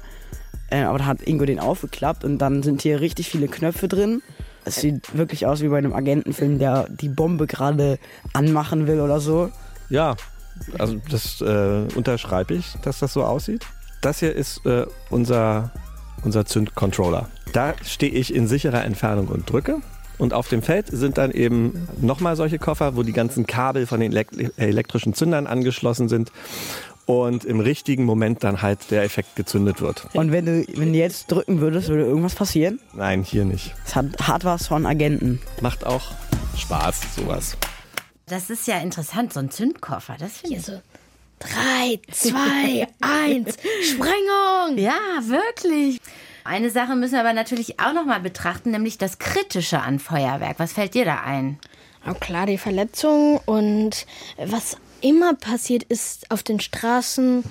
äh, 0.70 0.82
aber 0.82 0.98
da 0.98 1.06
hat 1.06 1.22
Ingo 1.22 1.44
den 1.44 1.60
aufgeklappt 1.60 2.24
und 2.24 2.38
dann 2.38 2.62
sind 2.62 2.82
hier 2.82 3.00
richtig 3.00 3.30
viele 3.30 3.48
Knöpfe 3.48 3.88
drin. 3.88 4.22
Es 4.64 4.76
sieht 4.76 5.16
wirklich 5.16 5.46
aus 5.46 5.60
wie 5.60 5.68
bei 5.68 5.78
einem 5.78 5.92
Agentenfilm, 5.92 6.58
der 6.58 6.88
die 6.88 7.08
Bombe 7.08 7.46
gerade 7.46 7.98
anmachen 8.32 8.86
will 8.86 9.00
oder 9.00 9.20
so. 9.20 9.50
Ja, 9.90 10.16
also 10.78 11.00
das 11.10 11.40
äh, 11.40 11.86
unterschreibe 11.94 12.54
ich, 12.54 12.74
dass 12.82 12.98
das 13.00 13.12
so 13.12 13.24
aussieht. 13.24 13.66
das 14.00 14.20
hier 14.20 14.34
ist 14.34 14.64
äh, 14.66 14.86
unser, 15.10 15.70
unser 16.22 16.44
Zündcontroller. 16.44 17.28
Da 17.52 17.74
stehe 17.84 18.12
ich 18.12 18.34
in 18.34 18.46
sicherer 18.46 18.84
Entfernung 18.84 19.28
und 19.28 19.50
drücke. 19.50 19.80
Und 20.16 20.32
auf 20.32 20.48
dem 20.48 20.62
Feld 20.62 20.86
sind 20.88 21.18
dann 21.18 21.32
eben 21.32 21.88
nochmal 22.00 22.36
solche 22.36 22.58
Koffer, 22.58 22.94
wo 22.96 23.02
die 23.02 23.12
ganzen 23.12 23.46
Kabel 23.46 23.86
von 23.86 23.98
den 23.98 24.12
elektrischen 24.12 25.14
Zündern 25.14 25.48
angeschlossen 25.48 26.08
sind 26.08 26.30
und 27.06 27.44
im 27.44 27.60
richtigen 27.60 28.04
Moment 28.04 28.44
dann 28.44 28.62
halt 28.62 28.90
der 28.90 29.02
Effekt 29.02 29.36
gezündet 29.36 29.80
wird. 29.80 30.06
Und 30.14 30.32
wenn 30.32 30.46
du, 30.46 30.64
wenn 30.76 30.92
du 30.92 30.98
jetzt 30.98 31.30
drücken 31.30 31.60
würdest, 31.60 31.88
würde 31.88 32.04
irgendwas 32.04 32.34
passieren? 32.34 32.78
Nein, 32.94 33.22
hier 33.22 33.44
nicht. 33.44 33.74
Es 33.84 33.96
hat, 33.96 34.06
hat 34.20 34.44
was 34.44 34.68
von 34.68 34.86
Agenten. 34.86 35.40
Macht 35.60 35.84
auch 35.84 36.12
Spaß, 36.56 37.16
sowas. 37.16 37.56
Das 38.26 38.48
ist 38.50 38.66
ja 38.66 38.78
interessant, 38.78 39.32
so 39.32 39.40
ein 39.40 39.50
Zündkoffer. 39.50 40.16
Das 40.18 40.38
finde 40.38 40.56
ich 40.56 40.62
so. 40.64 40.80
Drei, 41.38 42.00
zwei, 42.10 42.86
eins, 43.00 43.56
Sprengung! 43.82 44.78
Ja, 44.78 44.98
wirklich. 45.22 46.00
Eine 46.44 46.70
Sache 46.70 46.94
müssen 46.96 47.14
wir 47.14 47.20
aber 47.20 47.32
natürlich 47.32 47.80
auch 47.80 47.92
noch 47.92 48.04
mal 48.06 48.20
betrachten, 48.20 48.70
nämlich 48.70 48.98
das 48.98 49.18
Kritische 49.18 49.80
an 49.80 49.98
Feuerwerk. 49.98 50.58
Was 50.58 50.72
fällt 50.72 50.94
dir 50.94 51.04
da 51.04 51.22
ein? 51.22 51.58
Oh, 52.06 52.14
klar, 52.14 52.46
die 52.46 52.58
Verletzungen 52.58 53.40
und 53.46 54.06
was 54.36 54.76
immer 55.00 55.34
passiert 55.34 55.84
ist 55.84 56.30
auf 56.30 56.42
den 56.42 56.60
Straßen, 56.60 57.44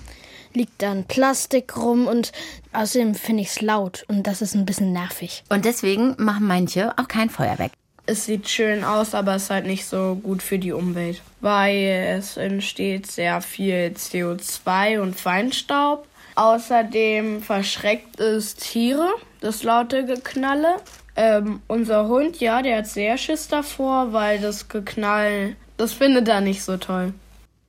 liegt 0.54 0.82
dann 0.82 1.06
Plastik 1.06 1.76
rum 1.76 2.08
und 2.08 2.32
außerdem 2.72 3.16
finde 3.16 3.42
ich 3.42 3.50
es 3.50 3.62
laut 3.62 4.06
und 4.08 4.28
das 4.28 4.42
ist 4.42 4.56
ein 4.56 4.66
bisschen 4.66 4.92
nervig. 4.92 5.44
Und 5.50 5.66
deswegen 5.66 6.16
machen 6.18 6.46
manche 6.48 6.98
auch 6.98 7.08
kein 7.08 7.30
Feuerwerk. 7.30 7.72
Es 8.06 8.26
sieht 8.26 8.50
schön 8.50 8.84
aus, 8.84 9.16
aber 9.16 9.36
es 9.36 9.44
ist 9.44 9.50
halt 9.50 9.66
nicht 9.66 9.86
so 9.86 10.16
gut 10.22 10.44
für 10.44 10.60
die 10.60 10.74
Umwelt, 10.74 11.22
weil 11.40 12.18
es 12.18 12.36
entsteht 12.36 13.10
sehr 13.10 13.42
viel 13.42 13.94
CO2 13.96 15.00
und 15.00 15.16
Feinstaub. 15.16 16.06
Außerdem 16.36 17.42
verschreckt 17.42 18.20
es 18.20 18.56
Tiere, 18.56 19.08
das 19.40 19.64
laute 19.64 20.06
Geknalle. 20.06 20.76
Ähm, 21.16 21.62
unser 21.68 22.08
Hund, 22.08 22.40
ja, 22.42 22.62
der 22.62 22.80
hat 22.80 22.88
sehr 22.88 23.18
Schiss 23.18 23.48
davor, 23.48 24.12
weil 24.12 24.40
das 24.40 24.68
Geknall, 24.68 25.56
das 25.78 25.94
findet 25.94 26.28
er 26.28 26.42
nicht 26.42 26.64
so 26.64 26.76
toll. 26.76 27.14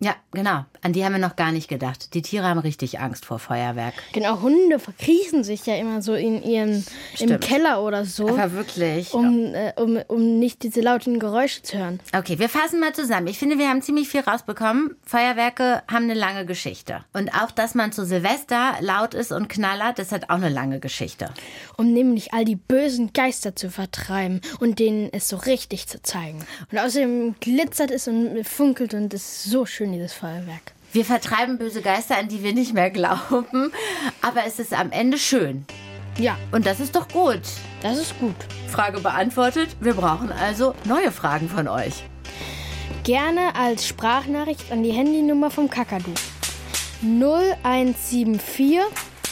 Ja, 0.04 0.16
genau. 0.32 0.66
An 0.82 0.92
die 0.92 1.02
haben 1.02 1.12
wir 1.12 1.18
noch 1.18 1.34
gar 1.34 1.50
nicht 1.50 1.66
gedacht. 1.66 2.12
Die 2.12 2.20
Tiere 2.20 2.44
haben 2.44 2.58
richtig 2.58 3.00
Angst 3.00 3.24
vor 3.24 3.38
Feuerwerk. 3.38 3.94
Genau, 4.12 4.42
Hunde 4.42 4.78
verkriechen 4.78 5.44
sich 5.44 5.64
ja 5.64 5.76
immer 5.76 6.02
so 6.02 6.12
in 6.12 6.42
ihren 6.42 6.84
im 7.18 7.40
Keller 7.40 7.82
oder 7.82 8.04
so. 8.04 8.28
Aber 8.28 8.52
wirklich. 8.52 9.14
Um, 9.14 9.54
äh, 9.54 9.72
um, 9.76 9.98
um 10.08 10.38
nicht 10.38 10.62
diese 10.62 10.82
lauten 10.82 11.18
Geräusche 11.18 11.62
zu 11.62 11.78
hören. 11.78 12.00
Okay, 12.14 12.38
wir 12.38 12.50
fassen 12.50 12.80
mal 12.80 12.92
zusammen. 12.92 13.28
Ich 13.28 13.38
finde, 13.38 13.56
wir 13.56 13.70
haben 13.70 13.80
ziemlich 13.80 14.06
viel 14.06 14.20
rausbekommen. 14.20 14.94
Feuerwerke 15.06 15.82
haben 15.90 16.04
eine 16.04 16.12
lange 16.12 16.44
Geschichte. 16.44 17.02
Und 17.14 17.30
auch, 17.34 17.50
dass 17.50 17.74
man 17.74 17.90
zu 17.92 18.04
Silvester 18.04 18.74
laut 18.80 19.14
ist 19.14 19.32
und 19.32 19.48
knallert, 19.48 19.98
das 19.98 20.12
hat 20.12 20.24
auch 20.28 20.34
eine 20.34 20.50
lange 20.50 20.80
Geschichte. 20.80 21.30
Um 21.78 21.94
nämlich 21.94 22.34
all 22.34 22.44
die 22.44 22.56
bösen 22.56 23.14
Geister 23.14 23.56
zu 23.56 23.70
vertreiben 23.70 24.42
und 24.60 24.80
denen 24.80 25.08
es 25.12 25.28
so 25.28 25.36
richtig 25.38 25.86
zu 25.88 26.02
zeigen. 26.02 26.44
Und 26.70 26.78
außerdem 26.78 27.36
glitzert 27.40 27.90
es 27.90 28.06
und 28.06 28.46
funkelt 28.46 28.92
und 28.92 29.14
ist 29.14 29.44
so 29.44 29.64
schön, 29.64 29.93
dieses 29.94 30.12
Feuerwerk. 30.12 30.72
Wir 30.92 31.04
vertreiben 31.04 31.59
böse 31.59 31.83
Geister, 31.83 32.18
an 32.18 32.28
die 32.28 32.42
wir 32.42 32.52
nicht 32.52 32.74
mehr 32.74 32.90
glauben. 32.90 33.72
Aber 34.22 34.44
es 34.46 34.59
ist 34.59 34.72
am 34.72 34.92
Ende 34.92 35.18
schön. 35.18 35.64
Ja. 36.18 36.37
Und 36.52 36.66
das 36.66 36.80
ist 36.80 36.94
doch 36.94 37.09
gut. 37.09 37.40
Das 37.83 37.98
ist 37.98 38.18
gut. 38.20 38.37
Frage 38.68 39.00
beantwortet. 39.00 39.76
Wir 39.80 39.94
brauchen 39.94 40.30
also 40.30 40.74
neue 40.85 41.11
Fragen 41.11 41.48
von 41.48 41.66
euch. 41.66 42.04
Gerne 43.02 43.54
als 43.57 43.88
Sprachnachricht 43.88 44.70
an 44.70 44.83
die 44.83 44.92
Handynummer 44.92 45.50
vom 45.50 45.68
Kakadu. 45.68 46.12
0174 47.02 48.80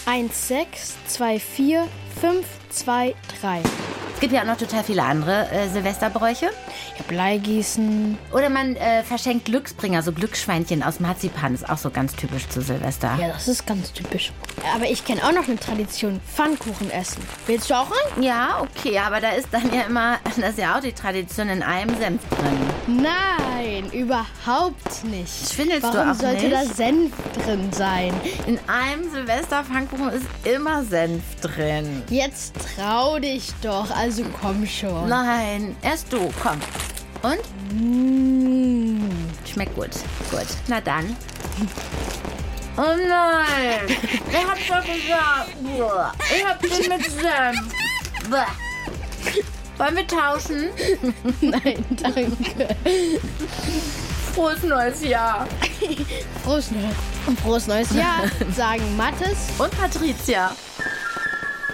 1624 0.04 2.61
523. 2.72 3.70
Es 4.14 4.20
gibt 4.20 4.34
ja 4.34 4.42
auch 4.42 4.46
noch 4.46 4.56
total 4.56 4.84
viele 4.84 5.02
andere 5.02 5.50
äh, 5.50 5.68
Silvesterbräuche. 5.68 6.46
Ja, 6.46 7.04
Bleigießen. 7.08 8.16
Oder 8.32 8.50
man 8.50 8.76
äh, 8.76 9.02
verschenkt 9.02 9.46
Glücksbringer, 9.46 10.02
so 10.02 10.12
Glücksschweinchen 10.12 10.84
aus 10.84 11.00
Marzipan. 11.00 11.54
Ist 11.54 11.68
auch 11.68 11.78
so 11.78 11.90
ganz 11.90 12.14
typisch 12.14 12.48
zu 12.48 12.62
Silvester. 12.62 13.16
Ja, 13.20 13.28
das 13.28 13.48
ist 13.48 13.66
ganz 13.66 13.92
typisch. 13.92 14.32
Aber 14.76 14.84
ich 14.88 15.04
kenne 15.04 15.24
auch 15.24 15.32
noch 15.32 15.48
eine 15.48 15.58
Tradition: 15.58 16.20
Pfannkuchen 16.32 16.90
essen. 16.92 17.20
Willst 17.46 17.68
du 17.68 17.74
auch 17.74 17.90
rein? 17.90 18.22
Ja, 18.22 18.60
okay, 18.60 18.98
aber 19.00 19.20
da 19.20 19.30
ist 19.30 19.48
dann 19.50 19.74
ja 19.74 19.82
immer, 19.82 20.18
das 20.36 20.50
ist 20.50 20.58
ja 20.58 20.76
auch 20.76 20.80
die 20.80 20.92
Tradition, 20.92 21.48
in 21.48 21.62
einem 21.64 21.96
Senf 21.98 22.22
drin. 22.28 22.60
Nein, 23.00 23.90
überhaupt 23.92 25.04
nicht. 25.04 25.52
Schwindelst 25.54 25.82
Warum 25.84 25.96
du 25.96 26.10
auch 26.10 26.14
sollte 26.14 26.48
nicht? 26.48 26.52
da 26.52 26.64
Senf 26.64 27.12
drin 27.44 27.72
sein? 27.72 28.12
In 28.46 28.58
einem 28.68 29.10
Silvester-Pfannkuchen 29.10 30.10
ist 30.10 30.26
immer 30.44 30.84
Senf 30.84 31.22
drin. 31.40 32.02
Jetzt 32.10 32.54
trau 32.76 33.18
dich 33.18 33.50
doch, 33.62 33.90
also 33.90 34.24
komm 34.40 34.66
schon. 34.66 35.08
Nein, 35.08 35.76
erst 35.82 36.12
du, 36.12 36.30
komm. 36.42 36.58
Und? 37.22 37.38
Mm. 37.72 39.08
Schmeckt 39.50 39.74
gut. 39.74 39.90
Gut. 40.30 40.46
Na 40.68 40.80
dann. 40.80 41.16
Oh 42.76 42.80
nein! 42.82 43.86
Ich 44.30 44.48
hab 44.48 44.58
schon 44.58 44.82
gesagt. 44.94 45.50
Ich 46.34 46.44
hab 46.44 46.60
den 46.60 46.88
mit 46.88 47.10
Senf. 47.10 47.72
Wollen 49.82 49.96
wir 49.96 50.06
tauschen? 50.06 50.70
Nein, 51.40 51.84
danke. 52.00 52.76
Frohes 54.32 54.62
neues 54.62 55.02
Jahr. 55.02 55.48
Frohes, 56.44 56.70
Neu 56.70 57.34
Frohes 57.42 57.66
neues 57.66 57.92
Jahr, 57.92 58.22
sagen 58.54 58.96
Mattes 58.96 59.48
und 59.58 59.76
Patricia. 59.76 60.54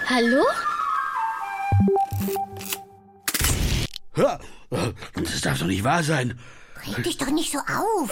Hallo? 0.07 0.43
Das 4.15 5.41
darf 5.43 5.59
doch 5.59 5.67
nicht 5.67 5.83
wahr 5.83 6.01
sein. 6.01 6.39
Reg 6.87 7.03
dich 7.03 7.17
doch 7.19 7.29
nicht 7.29 7.51
so 7.51 7.59
auf. 7.59 8.09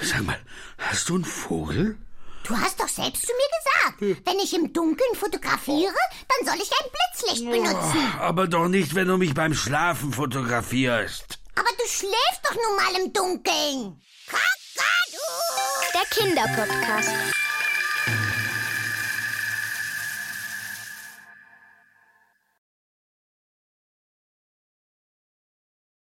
Sag 0.00 0.24
mal, 0.24 0.38
hast 0.78 1.10
du 1.10 1.16
einen 1.16 1.26
Vogel? 1.26 1.98
Du 2.44 2.54
hast 2.58 2.78
doch 2.78 2.88
selbst 2.88 3.26
zu 3.26 3.32
mir 3.32 3.48
gesagt, 3.58 4.26
wenn 4.26 4.38
ich 4.38 4.52
im 4.54 4.72
Dunkeln 4.72 5.14
fotografiere, 5.14 5.94
dann 6.28 6.46
soll 6.46 6.62
ich 6.62 6.70
ein 6.70 6.90
Blitzlicht 6.92 7.50
benutzen. 7.50 8.12
Oh, 8.18 8.20
aber 8.20 8.46
doch 8.46 8.68
nicht, 8.68 8.94
wenn 8.94 9.08
du 9.08 9.16
mich 9.16 9.32
beim 9.32 9.54
Schlafen 9.54 10.12
fotografierst. 10.12 11.38
Aber 11.54 11.70
du 11.78 11.88
schläfst 11.88 12.42
doch 12.42 12.54
nun 12.54 12.76
mal 12.76 13.02
im 13.02 13.12
Dunkeln. 13.12 14.02
Kakadu! 14.26 15.24
Der 15.94 16.04
Kinderpodcast. 16.10 17.34